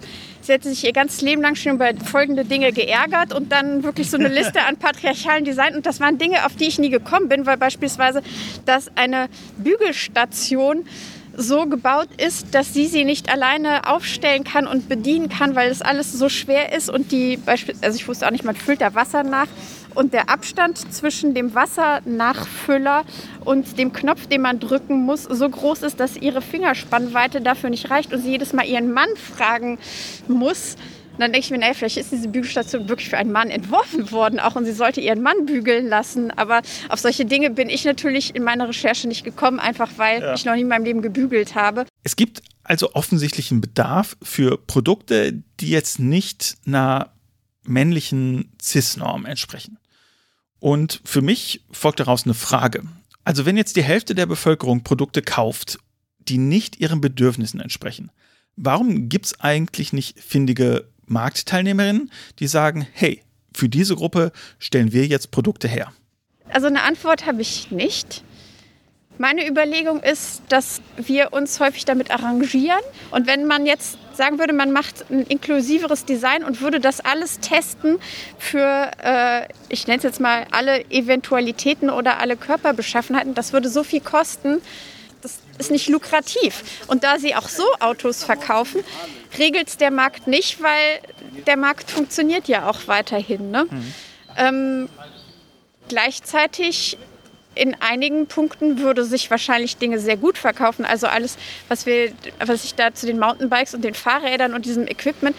Sie 0.49 0.55
hätte 0.55 0.71
sich 0.71 0.83
ihr 0.85 0.95
ganzes 0.95 1.21
Leben 1.21 1.43
lang 1.43 1.57
schon 1.57 1.75
über 1.75 1.91
folgende 2.07 2.43
Dinge 2.43 2.73
geärgert 2.73 3.35
und 3.35 3.53
dann 3.53 3.83
wirklich 3.83 4.11
so 4.11 4.17
eine 4.17 4.29
Liste 4.29 4.63
an 4.63 4.79
patriarchalen 4.79 5.45
Design. 5.45 5.75
Und 5.75 5.85
das 5.85 6.01
waren 6.01 6.17
Dinge, 6.17 6.47
auf 6.47 6.57
die 6.57 6.69
ich 6.69 6.79
nie 6.79 6.89
gekommen 6.89 7.29
bin, 7.29 7.45
weil 7.45 7.59
beispielsweise, 7.59 8.23
dass 8.65 8.91
eine 8.97 9.29
Bügelstation 9.59 10.87
so 11.37 11.67
gebaut 11.67 12.09
ist, 12.17 12.55
dass 12.55 12.73
sie 12.73 12.87
sie 12.87 13.05
nicht 13.05 13.31
alleine 13.31 13.89
aufstellen 13.89 14.43
kann 14.43 14.67
und 14.67 14.89
bedienen 14.89 15.29
kann, 15.29 15.55
weil 15.55 15.69
das 15.69 15.83
alles 15.83 16.15
so 16.15 16.31
schwer 16.31 16.73
ist 16.75 16.89
und 16.89 17.13
die, 17.13 17.39
also 17.47 17.97
ich 17.97 18.09
wusste 18.09 18.27
auch 18.27 18.31
nicht, 18.31 18.45
man 18.45 18.57
füllt 18.57 18.81
da 18.81 18.95
Wasser 18.95 19.23
nach 19.23 19.49
und 19.95 20.13
der 20.13 20.31
Abstand 20.31 20.93
zwischen 20.93 21.35
dem 21.35 21.55
Wassernachfüller 21.55 23.05
und 23.45 23.79
dem 23.79 23.93
Knopf, 23.93 24.27
den 24.27 24.43
man 24.43 24.61
drücken 24.61 25.03
muss, 25.03 25.25
so 25.25 25.49
groß 25.49 25.83
ist, 25.83 26.01
dass 26.01 26.17
ihre 26.17 26.43
Fingerspannweite 26.43 27.41
dafür 27.41 27.71
nicht 27.71 27.91
reicht 27.91 28.13
und 28.13 28.23
sie 28.23 28.31
jedes 28.31 28.53
Mal 28.53 28.67
ihren 28.67 28.93
Mann 28.93 29.09
fragen 29.17 29.79
muss. 30.27 30.77
Und 31.19 31.23
dann 31.23 31.33
denke 31.33 31.47
ich 31.47 31.51
mir, 31.51 31.59
naja, 31.59 31.75
vielleicht 31.75 31.97
ist 31.97 32.13
diese 32.13 32.29
Bügelstation 32.29 32.89
wirklich 32.89 33.09
für 33.09 33.19
einen 33.19 33.33
Mann 33.33 33.51
entworfen 33.51 34.13
worden 34.13 34.39
auch 34.39 34.55
und 34.55 34.65
sie 34.65 34.73
sollte 34.73 35.01
ihren 35.01 35.21
Mann 35.21 35.47
bügeln 35.47 35.89
lassen. 35.89 36.31
Aber 36.31 36.63
auf 36.91 37.01
solche 37.01 37.25
Dinge 37.25 37.51
bin 37.51 37.69
ich 37.69 37.85
natürlich 37.85 38.37
in 38.37 38.45
meiner 38.45 38.69
Recherche 38.69 39.09
nicht 39.09 39.25
gekommen, 39.25 39.59
einfach 39.59 39.91
weil 39.97 40.21
ja. 40.21 40.35
ich 40.35 40.45
noch 40.45 40.55
nie 40.55 40.61
in 40.61 40.69
meinem 40.69 40.85
Leben 40.85 41.03
gebügelt 41.03 41.57
habe. 41.57 41.87
Es 42.05 42.15
gibt 42.15 42.43
also 42.63 42.93
offensichtlichen 42.93 43.61
Bedarf 43.61 44.17
für 44.23 44.59
Produkte, 44.59 45.43
die 45.59 45.71
jetzt 45.71 45.99
nicht 45.99 46.57
einer 46.67 47.11
männlichen 47.69 48.53
CIS-Norm 48.61 49.27
entsprechen. 49.27 49.79
Und 50.61 51.01
für 51.05 51.23
mich 51.23 51.65
folgt 51.71 52.01
daraus 52.01 52.25
eine 52.25 52.35
Frage. 52.35 52.83
Also 53.25 53.47
wenn 53.47 53.57
jetzt 53.57 53.77
die 53.77 53.83
Hälfte 53.83 54.15
der 54.15 54.27
Bevölkerung 54.27 54.83
Produkte 54.83 55.23
kauft, 55.23 55.79
die 56.19 56.39
nicht 56.39 56.81
ihren 56.81 57.01
Bedürfnissen 57.01 57.61
entsprechen, 57.61 58.11
warum 58.57 59.09
gibt 59.09 59.27
es 59.27 59.41
eigentlich 59.41 59.93
nicht 59.93 60.19
findige 60.21 60.89
Marktteilnehmerinnen, 61.07 62.11
die 62.39 62.47
sagen, 62.47 62.87
hey, 62.93 63.23
für 63.55 63.69
diese 63.69 63.97
Gruppe 63.97 64.33
stellen 64.59 64.93
wir 64.93 65.07
jetzt 65.07 65.31
Produkte 65.31 65.69
her? 65.69 65.93
Also 66.49 66.67
eine 66.67 66.83
Antwort 66.83 67.27
habe 67.27 67.43
ich 67.43 67.71
nicht. 67.71 68.25
Meine 69.19 69.49
Überlegung 69.49 70.01
ist, 70.01 70.43
dass 70.49 70.81
wir 70.97 71.33
uns 71.33 71.59
häufig 71.61 71.85
damit 71.85 72.11
arrangieren. 72.11 72.81
Und 73.11 73.27
wenn 73.27 73.47
man 73.47 73.67
jetzt 73.67 73.99
sagen 74.19 74.39
würde, 74.39 74.53
man 74.53 74.73
macht 74.73 75.11
ein 75.11 75.23
inklusiveres 75.23 76.05
Design 76.05 76.45
und 76.45 76.61
würde 76.61 76.81
das 76.81 77.01
alles 77.01 77.41
testen 77.41 77.99
für, 78.39 78.91
äh, 79.03 79.49
ich 79.71 79.87
nenne 79.87 79.99
es 79.99 80.03
jetzt 80.03 80.21
mal, 80.21 80.47
alle 80.51 80.85
Eventualitäten 80.91 81.89
oder 81.89 82.19
alle 82.19 82.37
Körperbeschaffenheiten, 82.37 83.35
das 83.35 83.55
würde 83.55 83.71
so 83.71 83.83
viel 83.85 84.01
kosten, 84.01 84.61
das 85.23 85.39
ist 85.59 85.71
nicht 85.71 85.89
lukrativ. 85.89 86.63
Und 86.89 87.05
da 87.05 87.19
sie 87.19 87.35
auch 87.35 87.49
so 87.49 87.65
Autos 87.81 88.25
verkaufen, 88.25 88.85
regelt 89.39 89.69
es 89.69 89.77
der 89.77 89.91
Markt 89.91 90.27
nicht, 90.27 90.63
weil 90.63 91.01
der 91.47 91.57
Markt 91.57 91.91
funktioniert 91.91 92.49
ja 92.49 92.69
auch 92.69 92.87
weiterhin. 92.87 93.51
Ne? 93.51 93.67
Mhm. 93.71 93.95
Ähm, 94.37 94.89
gleichzeitig 95.89 96.99
in 97.59 97.77
einigen 97.81 98.27
Punkten 98.27 98.79
würde 98.79 99.05
sich 99.05 99.31
wahrscheinlich 99.31 99.77
Dinge 99.77 99.99
sehr 99.99 100.17
gut 100.17 100.39
verkaufen. 100.39 100.85
Also 100.85 101.07
alles, 101.07 101.37
was 101.69 101.87
wir, 101.87 102.13
was 102.45 102.65
ich 102.65 102.75
da 102.75 102.95
zu 102.95 103.07
den 103.07 103.19
Mountainbikes 103.19 103.75
und 103.75 103.83
den 103.83 103.95
Fahrrädern 103.95 104.55
und 104.55 104.65
diesem 104.65 104.87
Equipment, 104.87 105.37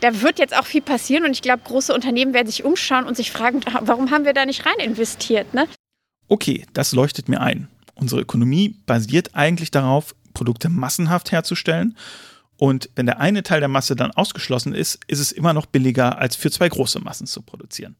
da 0.00 0.20
wird 0.20 0.40
jetzt 0.40 0.56
auch 0.56 0.66
viel 0.66 0.82
passieren 0.82 1.24
und 1.24 1.30
ich 1.30 1.42
glaube, 1.42 1.62
große 1.64 1.94
Unternehmen 1.94 2.34
werden 2.34 2.48
sich 2.48 2.64
umschauen 2.64 3.04
und 3.04 3.16
sich 3.16 3.30
fragen, 3.30 3.60
warum 3.82 4.10
haben 4.10 4.24
wir 4.24 4.32
da 4.32 4.44
nicht 4.44 4.66
rein 4.66 4.84
investiert? 4.84 5.54
Ne? 5.54 5.68
Okay, 6.28 6.66
das 6.72 6.92
leuchtet 6.92 7.28
mir 7.28 7.40
ein. 7.40 7.68
Unsere 7.94 8.20
Ökonomie 8.20 8.76
basiert 8.86 9.34
eigentlich 9.34 9.70
darauf, 9.70 10.14
Produkte 10.34 10.68
massenhaft 10.68 11.30
herzustellen. 11.30 11.96
Und 12.56 12.90
wenn 12.96 13.06
der 13.06 13.20
eine 13.20 13.42
Teil 13.42 13.60
der 13.60 13.68
Masse 13.68 13.94
dann 13.96 14.10
ausgeschlossen 14.12 14.74
ist, 14.74 14.98
ist 15.06 15.18
es 15.18 15.30
immer 15.30 15.52
noch 15.52 15.66
billiger, 15.66 16.18
als 16.18 16.36
für 16.36 16.50
zwei 16.50 16.68
große 16.68 17.00
Massen 17.00 17.26
zu 17.26 17.42
produzieren. 17.42 17.96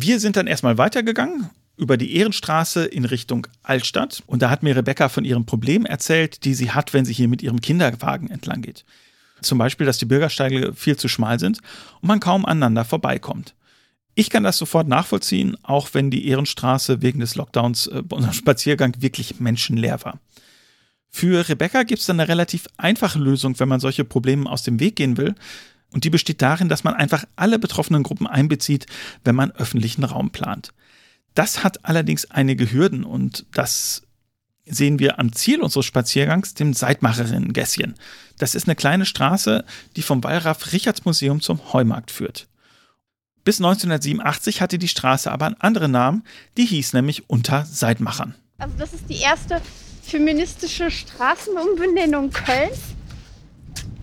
Wir 0.00 0.20
sind 0.20 0.36
dann 0.36 0.46
erstmal 0.46 0.78
weitergegangen 0.78 1.50
über 1.76 1.96
die 1.96 2.14
Ehrenstraße 2.14 2.84
in 2.84 3.04
Richtung 3.04 3.48
Altstadt. 3.64 4.22
Und 4.26 4.42
da 4.42 4.48
hat 4.48 4.62
mir 4.62 4.76
Rebecca 4.76 5.08
von 5.08 5.24
ihrem 5.24 5.44
Problem 5.44 5.84
erzählt, 5.84 6.44
die 6.44 6.54
sie 6.54 6.70
hat, 6.70 6.94
wenn 6.94 7.04
sie 7.04 7.12
hier 7.12 7.26
mit 7.26 7.42
ihrem 7.42 7.60
Kinderwagen 7.60 8.30
entlang 8.30 8.62
geht. 8.62 8.84
Zum 9.40 9.58
Beispiel, 9.58 9.86
dass 9.86 9.98
die 9.98 10.04
Bürgersteige 10.04 10.72
viel 10.72 10.96
zu 10.96 11.08
schmal 11.08 11.40
sind 11.40 11.58
und 12.00 12.06
man 12.06 12.20
kaum 12.20 12.44
aneinander 12.46 12.84
vorbeikommt. 12.84 13.56
Ich 14.14 14.30
kann 14.30 14.44
das 14.44 14.56
sofort 14.56 14.86
nachvollziehen, 14.86 15.56
auch 15.64 15.88
wenn 15.94 16.12
die 16.12 16.28
Ehrenstraße 16.28 17.02
wegen 17.02 17.18
des 17.18 17.34
Lockdowns 17.34 17.88
äh, 17.88 18.00
bei 18.02 18.14
unserem 18.14 18.34
Spaziergang 18.34 18.94
wirklich 19.00 19.40
menschenleer 19.40 20.04
war. 20.04 20.20
Für 21.10 21.48
Rebecca 21.48 21.82
gibt 21.82 21.98
es 21.98 22.06
dann 22.06 22.20
eine 22.20 22.28
relativ 22.28 22.68
einfache 22.76 23.18
Lösung, 23.18 23.58
wenn 23.58 23.68
man 23.68 23.80
solche 23.80 24.04
Probleme 24.04 24.48
aus 24.48 24.62
dem 24.62 24.78
Weg 24.78 24.94
gehen 24.94 25.16
will. 25.16 25.34
Und 25.92 26.04
die 26.04 26.10
besteht 26.10 26.42
darin, 26.42 26.68
dass 26.68 26.84
man 26.84 26.94
einfach 26.94 27.24
alle 27.36 27.58
betroffenen 27.58 28.02
Gruppen 28.02 28.26
einbezieht, 28.26 28.86
wenn 29.24 29.34
man 29.34 29.50
öffentlichen 29.52 30.04
Raum 30.04 30.30
plant. 30.30 30.72
Das 31.34 31.64
hat 31.64 31.84
allerdings 31.84 32.30
einige 32.30 32.70
Hürden 32.70 33.04
und 33.04 33.46
das 33.52 34.02
sehen 34.66 34.98
wir 34.98 35.18
am 35.18 35.32
Ziel 35.32 35.62
unseres 35.62 35.86
Spaziergangs, 35.86 36.54
dem 36.54 36.74
Seitmacherinnen-Gässchen. 36.74 37.94
Das 38.38 38.54
ist 38.54 38.68
eine 38.68 38.76
kleine 38.76 39.06
Straße, 39.06 39.64
die 39.96 40.02
vom 40.02 40.22
Wallraf-Richards-Museum 40.22 41.40
zum 41.40 41.72
Heumarkt 41.72 42.10
führt. 42.10 42.48
Bis 43.44 43.60
1987 43.60 44.60
hatte 44.60 44.78
die 44.78 44.88
Straße 44.88 45.32
aber 45.32 45.46
einen 45.46 45.60
anderen 45.60 45.92
Namen, 45.92 46.24
die 46.58 46.66
hieß 46.66 46.92
nämlich 46.92 47.30
Unter 47.30 47.64
Seitmachern. 47.64 48.34
Also 48.58 48.74
das 48.78 48.92
ist 48.92 49.08
die 49.08 49.20
erste 49.20 49.62
feministische 50.02 50.90
Straßenumbenennung 50.90 52.30
Kölns. 52.30 52.78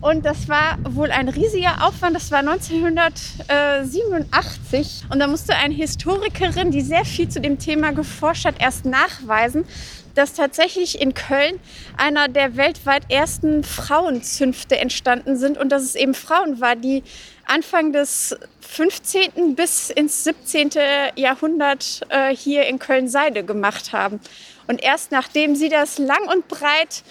Und 0.00 0.24
das 0.24 0.48
war 0.48 0.78
wohl 0.82 1.10
ein 1.10 1.28
riesiger 1.28 1.86
Aufwand. 1.86 2.14
Das 2.14 2.30
war 2.30 2.38
1987. 2.40 5.06
Und 5.10 5.18
da 5.18 5.26
musste 5.26 5.56
eine 5.56 5.74
Historikerin, 5.74 6.70
die 6.70 6.82
sehr 6.82 7.04
viel 7.04 7.28
zu 7.28 7.40
dem 7.40 7.58
Thema 7.58 7.90
geforscht 7.92 8.44
hat, 8.44 8.60
erst 8.60 8.84
nachweisen, 8.84 9.64
dass 10.14 10.34
tatsächlich 10.34 11.00
in 11.00 11.14
Köln 11.14 11.58
einer 11.96 12.28
der 12.28 12.56
weltweit 12.56 13.10
ersten 13.10 13.64
Frauenzünfte 13.64 14.78
entstanden 14.78 15.36
sind 15.36 15.58
und 15.58 15.70
dass 15.70 15.82
es 15.82 15.94
eben 15.94 16.14
Frauen 16.14 16.60
war, 16.60 16.76
die 16.76 17.02
Anfang 17.44 17.92
des 17.92 18.36
15. 18.60 19.54
bis 19.54 19.90
ins 19.90 20.24
17. 20.24 20.70
Jahrhundert 21.16 22.00
äh, 22.08 22.34
hier 22.34 22.66
in 22.66 22.78
Köln 22.78 23.08
Seide 23.08 23.44
gemacht 23.44 23.92
haben. 23.92 24.20
Und 24.66 24.82
erst 24.82 25.12
nachdem 25.12 25.54
sie 25.54 25.68
das 25.68 25.98
lang 25.98 26.26
und 26.28 26.48
breit 26.48 27.04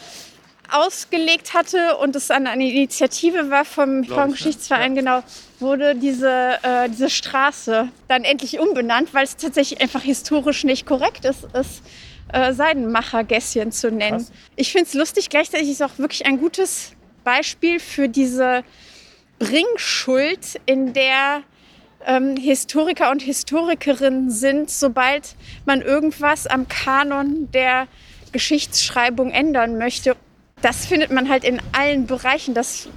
ausgelegt 0.71 1.53
hatte 1.53 1.97
und 1.97 2.15
es 2.15 2.31
an 2.31 2.47
eine 2.47 2.69
Initiative 2.69 3.49
war 3.49 3.65
vom 3.65 4.03
Frauengeschichtsverein, 4.03 4.95
ja. 4.95 5.01
genau, 5.01 5.23
wurde 5.59 5.95
diese, 5.95 6.57
äh, 6.63 6.89
diese 6.89 7.09
Straße 7.09 7.89
dann 8.07 8.23
endlich 8.23 8.59
umbenannt, 8.59 9.13
weil 9.13 9.23
es 9.23 9.37
tatsächlich 9.37 9.81
einfach 9.81 10.01
historisch 10.01 10.63
nicht 10.63 10.85
korrekt 10.85 11.25
ist, 11.25 11.47
es 11.53 11.81
äh, 12.33 12.53
Seidenmachergässchen 12.53 13.71
zu 13.71 13.91
nennen. 13.91 14.17
Krass. 14.17 14.31
Ich 14.55 14.71
finde 14.71 14.87
es 14.87 14.93
lustig, 14.93 15.29
gleichzeitig 15.29 15.69
ist 15.69 15.81
es 15.81 15.81
auch 15.81 15.97
wirklich 15.97 16.25
ein 16.25 16.39
gutes 16.39 16.91
Beispiel 17.23 17.79
für 17.79 18.09
diese 18.09 18.63
Bringschuld, 19.39 20.59
in 20.65 20.93
der 20.93 21.43
ähm, 22.05 22.37
Historiker 22.37 23.11
und 23.11 23.21
Historikerinnen 23.21 24.29
sind, 24.29 24.69
sobald 24.69 25.35
man 25.65 25.81
irgendwas 25.81 26.47
am 26.47 26.67
Kanon 26.67 27.49
der 27.51 27.87
Geschichtsschreibung 28.31 29.31
ändern 29.31 29.77
möchte 29.77 30.15
das 30.65 30.87
findet 30.87 31.11
man 31.11 31.29
halt 31.29 31.43
in 31.43 31.61
allen 31.73 32.07
Bereichen, 32.07 32.55
dass 32.55 32.89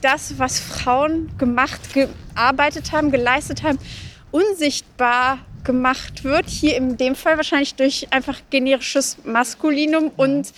das, 0.00 0.38
was 0.38 0.58
Frauen 0.58 1.30
gemacht, 1.36 1.92
gearbeitet 1.92 2.90
haben, 2.92 3.10
geleistet 3.10 3.62
haben, 3.62 3.78
unsichtbar 4.30 5.40
gemacht 5.62 6.24
wird. 6.24 6.48
Hier 6.48 6.74
in 6.74 6.96
dem 6.96 7.14
Fall 7.14 7.36
wahrscheinlich 7.36 7.74
durch 7.74 8.10
einfach 8.12 8.40
generisches 8.48 9.18
Maskulinum 9.26 10.10
und 10.16 10.54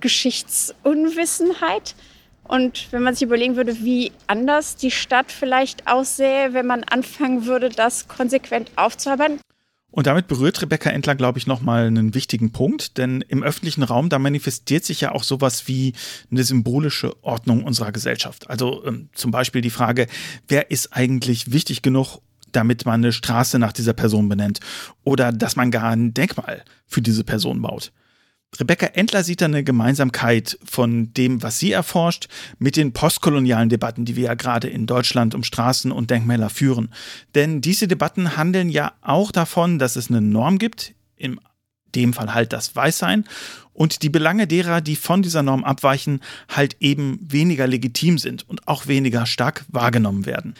Geschichtsunwissenheit. 0.00 1.94
Und 2.42 2.88
wenn 2.90 3.04
man 3.04 3.14
sich 3.14 3.22
überlegen 3.22 3.54
würde, 3.54 3.84
wie 3.84 4.10
anders 4.26 4.74
die 4.74 4.90
Stadt 4.90 5.30
vielleicht 5.30 5.86
aussähe, 5.86 6.52
wenn 6.52 6.66
man 6.66 6.82
anfangen 6.82 7.46
würde, 7.46 7.68
das 7.68 8.08
konsequent 8.08 8.72
aufzuarbeiten, 8.74 9.38
und 9.94 10.08
damit 10.08 10.26
berührt 10.26 10.60
Rebecca 10.60 10.90
Endler, 10.90 11.14
glaube 11.14 11.38
ich, 11.38 11.46
nochmal 11.46 11.86
einen 11.86 12.14
wichtigen 12.14 12.50
Punkt, 12.50 12.98
denn 12.98 13.20
im 13.28 13.44
öffentlichen 13.44 13.84
Raum, 13.84 14.08
da 14.08 14.18
manifestiert 14.18 14.84
sich 14.84 15.02
ja 15.02 15.12
auch 15.12 15.22
sowas 15.22 15.68
wie 15.68 15.92
eine 16.32 16.42
symbolische 16.42 17.14
Ordnung 17.22 17.62
unserer 17.62 17.92
Gesellschaft. 17.92 18.50
Also 18.50 18.84
ähm, 18.84 19.08
zum 19.14 19.30
Beispiel 19.30 19.60
die 19.60 19.70
Frage, 19.70 20.08
wer 20.48 20.72
ist 20.72 20.96
eigentlich 20.96 21.52
wichtig 21.52 21.82
genug, 21.82 22.18
damit 22.50 22.84
man 22.86 23.04
eine 23.04 23.12
Straße 23.12 23.60
nach 23.60 23.72
dieser 23.72 23.92
Person 23.92 24.28
benennt 24.28 24.58
oder 25.04 25.30
dass 25.30 25.54
man 25.54 25.70
gar 25.70 25.92
ein 25.92 26.12
Denkmal 26.12 26.64
für 26.88 27.00
diese 27.00 27.22
Person 27.22 27.62
baut. 27.62 27.92
Rebecca 28.58 28.86
Endler 28.86 29.24
sieht 29.24 29.40
da 29.40 29.46
eine 29.46 29.64
Gemeinsamkeit 29.64 30.58
von 30.64 31.12
dem, 31.14 31.42
was 31.42 31.58
sie 31.58 31.72
erforscht, 31.72 32.28
mit 32.58 32.76
den 32.76 32.92
postkolonialen 32.92 33.68
Debatten, 33.68 34.04
die 34.04 34.16
wir 34.16 34.24
ja 34.24 34.34
gerade 34.34 34.68
in 34.68 34.86
Deutschland 34.86 35.34
um 35.34 35.42
Straßen 35.42 35.90
und 35.92 36.10
Denkmäler 36.10 36.50
führen. 36.50 36.90
Denn 37.34 37.60
diese 37.60 37.88
Debatten 37.88 38.36
handeln 38.36 38.68
ja 38.68 38.92
auch 39.00 39.32
davon, 39.32 39.78
dass 39.78 39.96
es 39.96 40.08
eine 40.08 40.20
Norm 40.20 40.58
gibt, 40.58 40.94
in 41.16 41.40
dem 41.94 42.12
Fall 42.12 42.34
halt 42.34 42.52
das 42.52 42.74
Weißsein, 42.74 43.24
und 43.72 44.02
die 44.02 44.08
Belange 44.08 44.46
derer, 44.46 44.80
die 44.80 44.94
von 44.94 45.22
dieser 45.22 45.42
Norm 45.42 45.64
abweichen, 45.64 46.20
halt 46.48 46.76
eben 46.78 47.18
weniger 47.20 47.66
legitim 47.66 48.18
sind 48.18 48.48
und 48.48 48.68
auch 48.68 48.86
weniger 48.86 49.26
stark 49.26 49.64
wahrgenommen 49.68 50.26
werden. 50.26 50.54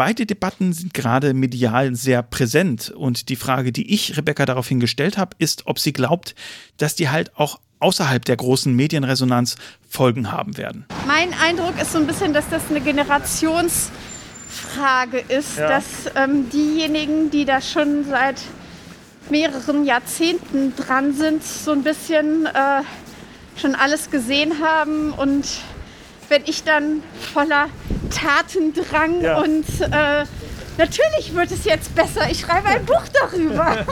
Beide 0.00 0.24
Debatten 0.24 0.72
sind 0.72 0.94
gerade 0.94 1.34
medial 1.34 1.94
sehr 1.94 2.22
präsent 2.22 2.88
und 2.88 3.28
die 3.28 3.36
Frage, 3.36 3.70
die 3.70 3.92
ich 3.92 4.16
Rebecca 4.16 4.46
daraufhin 4.46 4.80
gestellt 4.80 5.18
habe, 5.18 5.36
ist, 5.36 5.66
ob 5.66 5.78
sie 5.78 5.92
glaubt, 5.92 6.34
dass 6.78 6.94
die 6.94 7.10
halt 7.10 7.36
auch 7.36 7.60
außerhalb 7.80 8.24
der 8.24 8.38
großen 8.38 8.74
Medienresonanz 8.74 9.56
Folgen 9.86 10.32
haben 10.32 10.56
werden. 10.56 10.86
Mein 11.06 11.34
Eindruck 11.34 11.78
ist 11.78 11.92
so 11.92 11.98
ein 11.98 12.06
bisschen, 12.06 12.32
dass 12.32 12.48
das 12.48 12.62
eine 12.70 12.80
Generationsfrage 12.80 15.18
ist, 15.28 15.58
ja. 15.58 15.68
dass 15.68 15.84
ähm, 16.16 16.48
diejenigen, 16.48 17.30
die 17.30 17.44
da 17.44 17.60
schon 17.60 18.06
seit 18.08 18.40
mehreren 19.28 19.84
Jahrzehnten 19.84 20.74
dran 20.76 21.12
sind, 21.12 21.44
so 21.44 21.72
ein 21.72 21.82
bisschen 21.82 22.46
äh, 22.46 22.80
schon 23.60 23.74
alles 23.74 24.10
gesehen 24.10 24.62
haben 24.62 25.12
und 25.12 25.44
wenn 26.30 26.42
ich 26.46 26.64
dann 26.64 27.02
voller 27.34 27.68
Tatendrang 28.10 29.20
ja. 29.20 29.38
und 29.40 29.66
äh, 29.80 30.24
natürlich 30.78 31.34
wird 31.34 31.50
es 31.50 31.64
jetzt 31.64 31.94
besser, 31.94 32.30
ich 32.30 32.40
schreibe 32.40 32.68
ein 32.68 32.86
Buch 32.86 33.02
darüber. 33.12 33.76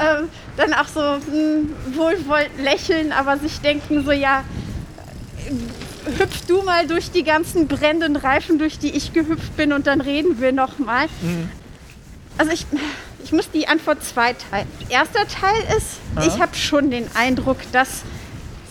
ähm, 0.00 0.28
dann 0.56 0.74
auch 0.74 0.88
so 0.88 1.00
mh, 1.00 1.18
hm, 1.30 1.74
wohlwollend 1.94 2.60
lächeln, 2.60 3.12
aber 3.12 3.38
sich 3.38 3.60
denken 3.60 4.04
so, 4.04 4.10
ja, 4.10 4.42
hüpf 6.18 6.44
du 6.46 6.62
mal 6.62 6.86
durch 6.86 7.10
die 7.10 7.22
ganzen 7.22 7.68
brennenden 7.68 8.16
Reifen, 8.16 8.58
durch 8.58 8.78
die 8.78 8.90
ich 8.90 9.12
gehüpft 9.12 9.56
bin 9.56 9.72
und 9.72 9.86
dann 9.86 10.00
reden 10.00 10.40
wir 10.40 10.52
noch 10.52 10.78
mal. 10.78 11.06
Mhm. 11.22 11.48
Also 12.36 12.52
ich, 12.52 12.66
ich 13.22 13.32
muss 13.32 13.50
die 13.50 13.68
Antwort 13.68 14.02
zweiteilen. 14.04 14.66
Erster 14.88 15.28
Teil 15.28 15.62
ist, 15.76 16.00
Aha. 16.16 16.26
ich 16.26 16.40
habe 16.40 16.56
schon 16.56 16.90
den 16.90 17.06
Eindruck, 17.14 17.58
dass 17.70 18.02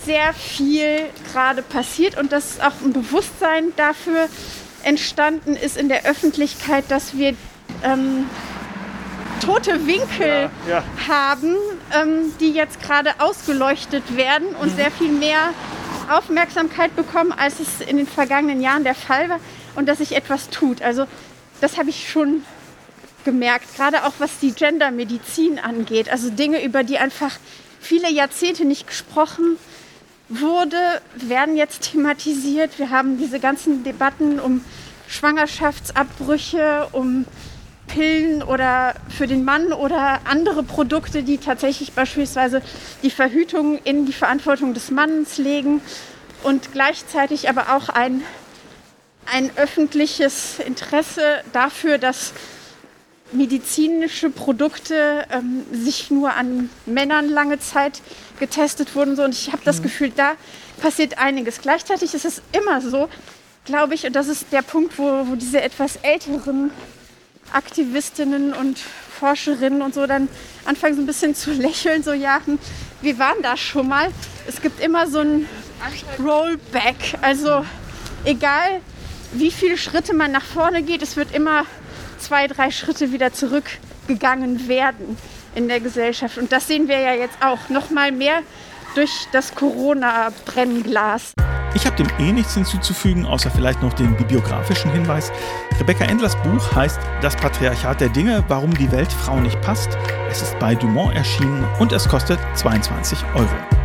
sehr 0.05 0.33
viel 0.33 1.09
gerade 1.31 1.61
passiert 1.61 2.17
und 2.17 2.31
dass 2.31 2.59
auch 2.59 2.73
ein 2.83 2.93
Bewusstsein 2.93 3.73
dafür 3.75 4.27
entstanden 4.83 5.55
ist 5.55 5.77
in 5.77 5.89
der 5.89 6.05
Öffentlichkeit, 6.05 6.85
dass 6.89 7.15
wir 7.15 7.35
ähm, 7.83 8.25
tote 9.41 9.85
Winkel 9.85 10.49
ja, 10.67 10.77
ja. 10.77 10.83
haben, 11.07 11.55
ähm, 11.93 12.33
die 12.39 12.51
jetzt 12.51 12.81
gerade 12.81 13.11
ausgeleuchtet 13.19 14.15
werden 14.15 14.47
und 14.55 14.71
mhm. 14.71 14.75
sehr 14.75 14.91
viel 14.91 15.11
mehr 15.11 15.49
Aufmerksamkeit 16.09 16.95
bekommen, 16.95 17.31
als 17.31 17.59
es 17.59 17.87
in 17.87 17.97
den 17.97 18.07
vergangenen 18.07 18.61
Jahren 18.61 18.83
der 18.83 18.95
Fall 18.95 19.29
war 19.29 19.39
und 19.75 19.87
dass 19.87 19.99
sich 19.99 20.15
etwas 20.15 20.49
tut. 20.49 20.81
Also 20.81 21.05
das 21.61 21.77
habe 21.77 21.89
ich 21.89 22.09
schon 22.09 22.43
gemerkt, 23.23 23.75
gerade 23.75 24.03
auch 24.05 24.13
was 24.19 24.39
die 24.39 24.51
Gendermedizin 24.51 25.59
angeht. 25.59 26.09
Also 26.09 26.29
Dinge, 26.29 26.63
über 26.63 26.83
die 26.83 26.97
einfach 26.97 27.31
viele 27.79 28.11
Jahrzehnte 28.11 28.65
nicht 28.65 28.87
gesprochen 28.87 29.57
wurde, 30.39 31.01
werden 31.15 31.55
jetzt 31.55 31.91
thematisiert. 31.91 32.79
Wir 32.79 32.89
haben 32.89 33.17
diese 33.17 33.39
ganzen 33.39 33.83
Debatten 33.83 34.39
um 34.39 34.63
Schwangerschaftsabbrüche, 35.07 36.87
um 36.93 37.25
Pillen 37.87 38.41
oder 38.41 38.95
für 39.09 39.27
den 39.27 39.43
Mann 39.43 39.73
oder 39.73 40.21
andere 40.23 40.63
Produkte, 40.63 41.23
die 41.23 41.37
tatsächlich 41.37 41.91
beispielsweise 41.91 42.61
die 43.03 43.09
Verhütung 43.09 43.79
in 43.83 44.05
die 44.05 44.13
Verantwortung 44.13 44.73
des 44.73 44.91
Mannes 44.91 45.37
legen 45.37 45.81
und 46.43 46.71
gleichzeitig 46.71 47.49
aber 47.49 47.75
auch 47.75 47.89
ein, 47.89 48.21
ein 49.25 49.51
öffentliches 49.57 50.59
Interesse 50.59 51.41
dafür, 51.51 51.97
dass 51.97 52.33
medizinische 53.33 54.29
Produkte 54.29 55.25
ähm, 55.31 55.63
sich 55.71 56.11
nur 56.11 56.33
an 56.33 56.69
Männern 56.85 57.29
lange 57.29 57.59
Zeit 57.59 58.01
getestet 58.41 58.93
wurden. 58.95 59.15
So. 59.15 59.23
Und 59.23 59.33
ich 59.33 59.53
habe 59.53 59.61
das 59.63 59.79
mhm. 59.79 59.83
Gefühl, 59.83 60.11
da 60.13 60.33
passiert 60.81 61.17
einiges. 61.17 61.61
Gleichzeitig 61.61 62.13
ist 62.13 62.25
es 62.25 62.41
immer 62.51 62.81
so, 62.81 63.07
glaube 63.63 63.93
ich, 63.93 64.05
und 64.05 64.13
das 64.13 64.27
ist 64.27 64.47
der 64.51 64.63
Punkt, 64.63 64.97
wo, 64.99 65.27
wo 65.27 65.35
diese 65.35 65.61
etwas 65.61 65.95
älteren 65.97 66.71
Aktivistinnen 67.53 68.53
und 68.53 68.79
Forscherinnen 68.79 69.81
und 69.81 69.93
so 69.93 70.07
dann 70.07 70.27
anfangen 70.65 70.95
so 70.95 71.01
ein 71.01 71.05
bisschen 71.05 71.35
zu 71.35 71.51
lächeln, 71.67 72.03
so 72.03 72.11
ja, 72.11 72.41
hm, 72.43 72.59
wir 73.01 73.17
waren 73.19 73.41
da 73.41 73.55
schon 73.55 73.87
mal. 73.87 74.09
Es 74.47 74.61
gibt 74.61 74.81
immer 74.83 75.07
so 75.07 75.19
ein 75.19 75.45
Rollback, 76.19 77.17
also 77.21 77.65
egal 78.25 78.81
wie 79.33 79.51
viele 79.51 79.77
Schritte 79.77 80.13
man 80.13 80.31
nach 80.31 80.43
vorne 80.43 80.81
geht, 80.81 81.01
es 81.01 81.15
wird 81.15 81.33
immer 81.33 81.65
zwei, 82.17 82.47
drei 82.47 82.69
Schritte 82.69 83.13
wieder 83.13 83.31
zurückgegangen 83.31 84.67
werden 84.67 85.17
in 85.55 85.67
der 85.67 85.79
Gesellschaft. 85.79 86.37
Und 86.37 86.51
das 86.51 86.67
sehen 86.67 86.87
wir 86.87 86.99
ja 86.99 87.13
jetzt 87.13 87.37
auch 87.41 87.69
noch 87.69 87.89
mal 87.89 88.11
mehr 88.11 88.39
durch 88.95 89.27
das 89.31 89.55
Corona-Brennglas. 89.55 91.33
Ich 91.73 91.85
habe 91.85 91.95
dem 91.95 92.07
eh 92.19 92.31
nichts 92.33 92.53
hinzuzufügen, 92.55 93.25
außer 93.25 93.49
vielleicht 93.49 93.81
noch 93.81 93.93
den 93.93 94.15
bibliografischen 94.17 94.91
Hinweis. 94.91 95.31
Rebecca 95.79 96.03
Endlers 96.03 96.35
Buch 96.43 96.75
heißt 96.75 96.99
Das 97.21 97.35
Patriarchat 97.35 98.01
der 98.01 98.09
Dinge, 98.09 98.43
warum 98.49 98.73
die 98.73 98.91
Welt 98.91 99.11
Frau 99.11 99.39
nicht 99.39 99.59
passt. 99.61 99.97
Es 100.29 100.41
ist 100.41 100.59
bei 100.59 100.75
Dumont 100.75 101.15
erschienen 101.15 101.65
und 101.79 101.93
es 101.93 102.07
kostet 102.07 102.39
22 102.55 103.19
Euro. 103.35 103.80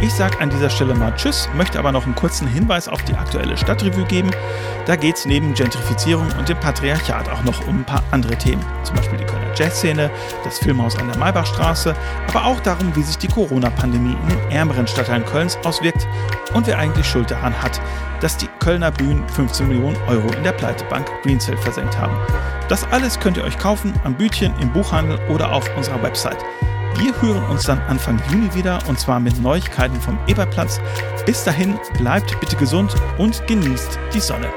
Ich 0.00 0.14
sage 0.14 0.38
an 0.38 0.48
dieser 0.48 0.70
Stelle 0.70 0.94
mal 0.94 1.12
Tschüss, 1.16 1.48
möchte 1.56 1.76
aber 1.76 1.90
noch 1.90 2.06
einen 2.06 2.14
kurzen 2.14 2.46
Hinweis 2.46 2.86
auf 2.86 3.02
die 3.02 3.14
aktuelle 3.14 3.56
Stadtrevue 3.56 4.04
geben. 4.04 4.30
Da 4.86 4.94
geht 4.94 5.16
es 5.16 5.26
neben 5.26 5.54
Gentrifizierung 5.54 6.28
und 6.38 6.48
dem 6.48 6.58
Patriarchat 6.60 7.28
auch 7.28 7.42
noch 7.42 7.66
um 7.66 7.80
ein 7.80 7.84
paar 7.84 8.04
andere 8.12 8.36
Themen. 8.36 8.64
Zum 8.84 8.94
Beispiel 8.94 9.18
die 9.18 9.24
Kölner 9.24 9.52
Jazzszene, 9.56 10.08
das 10.44 10.60
Filmhaus 10.60 10.96
an 10.96 11.08
der 11.08 11.18
Maybachstraße, 11.18 11.96
aber 12.28 12.46
auch 12.46 12.60
darum, 12.60 12.94
wie 12.94 13.02
sich 13.02 13.18
die 13.18 13.26
Corona-Pandemie 13.26 14.16
in 14.22 14.28
den 14.28 14.50
ärmeren 14.52 14.86
Stadtteilen 14.86 15.24
Kölns 15.24 15.58
auswirkt 15.64 16.06
und 16.54 16.68
wer 16.68 16.78
eigentlich 16.78 17.06
Schuld 17.06 17.32
daran 17.32 17.60
hat, 17.60 17.80
dass 18.20 18.36
die 18.36 18.48
Kölner 18.60 18.92
Bühnen 18.92 19.28
15 19.30 19.66
Millionen 19.66 19.96
Euro 20.06 20.32
in 20.32 20.44
der 20.44 20.52
Pleitebank 20.52 21.10
Greensill 21.24 21.56
versenkt 21.56 21.98
haben. 21.98 22.16
Das 22.68 22.84
alles 22.92 23.18
könnt 23.18 23.36
ihr 23.36 23.44
euch 23.44 23.58
kaufen 23.58 23.92
am 24.04 24.14
Bütchen, 24.14 24.54
im 24.60 24.72
Buchhandel 24.72 25.18
oder 25.28 25.52
auf 25.52 25.68
unserer 25.76 26.00
Website. 26.04 26.38
Wir 26.98 27.22
hören 27.22 27.44
uns 27.48 27.62
dann 27.62 27.78
Anfang 27.82 28.20
Juni 28.28 28.52
wieder 28.54 28.80
und 28.88 28.98
zwar 28.98 29.20
mit 29.20 29.40
Neuigkeiten 29.40 30.00
vom 30.00 30.18
Eberplatz. 30.26 30.80
Bis 31.26 31.44
dahin 31.44 31.78
bleibt 31.96 32.38
bitte 32.40 32.56
gesund 32.56 32.92
und 33.18 33.46
genießt 33.46 34.00
die 34.12 34.20
Sonne. 34.20 34.48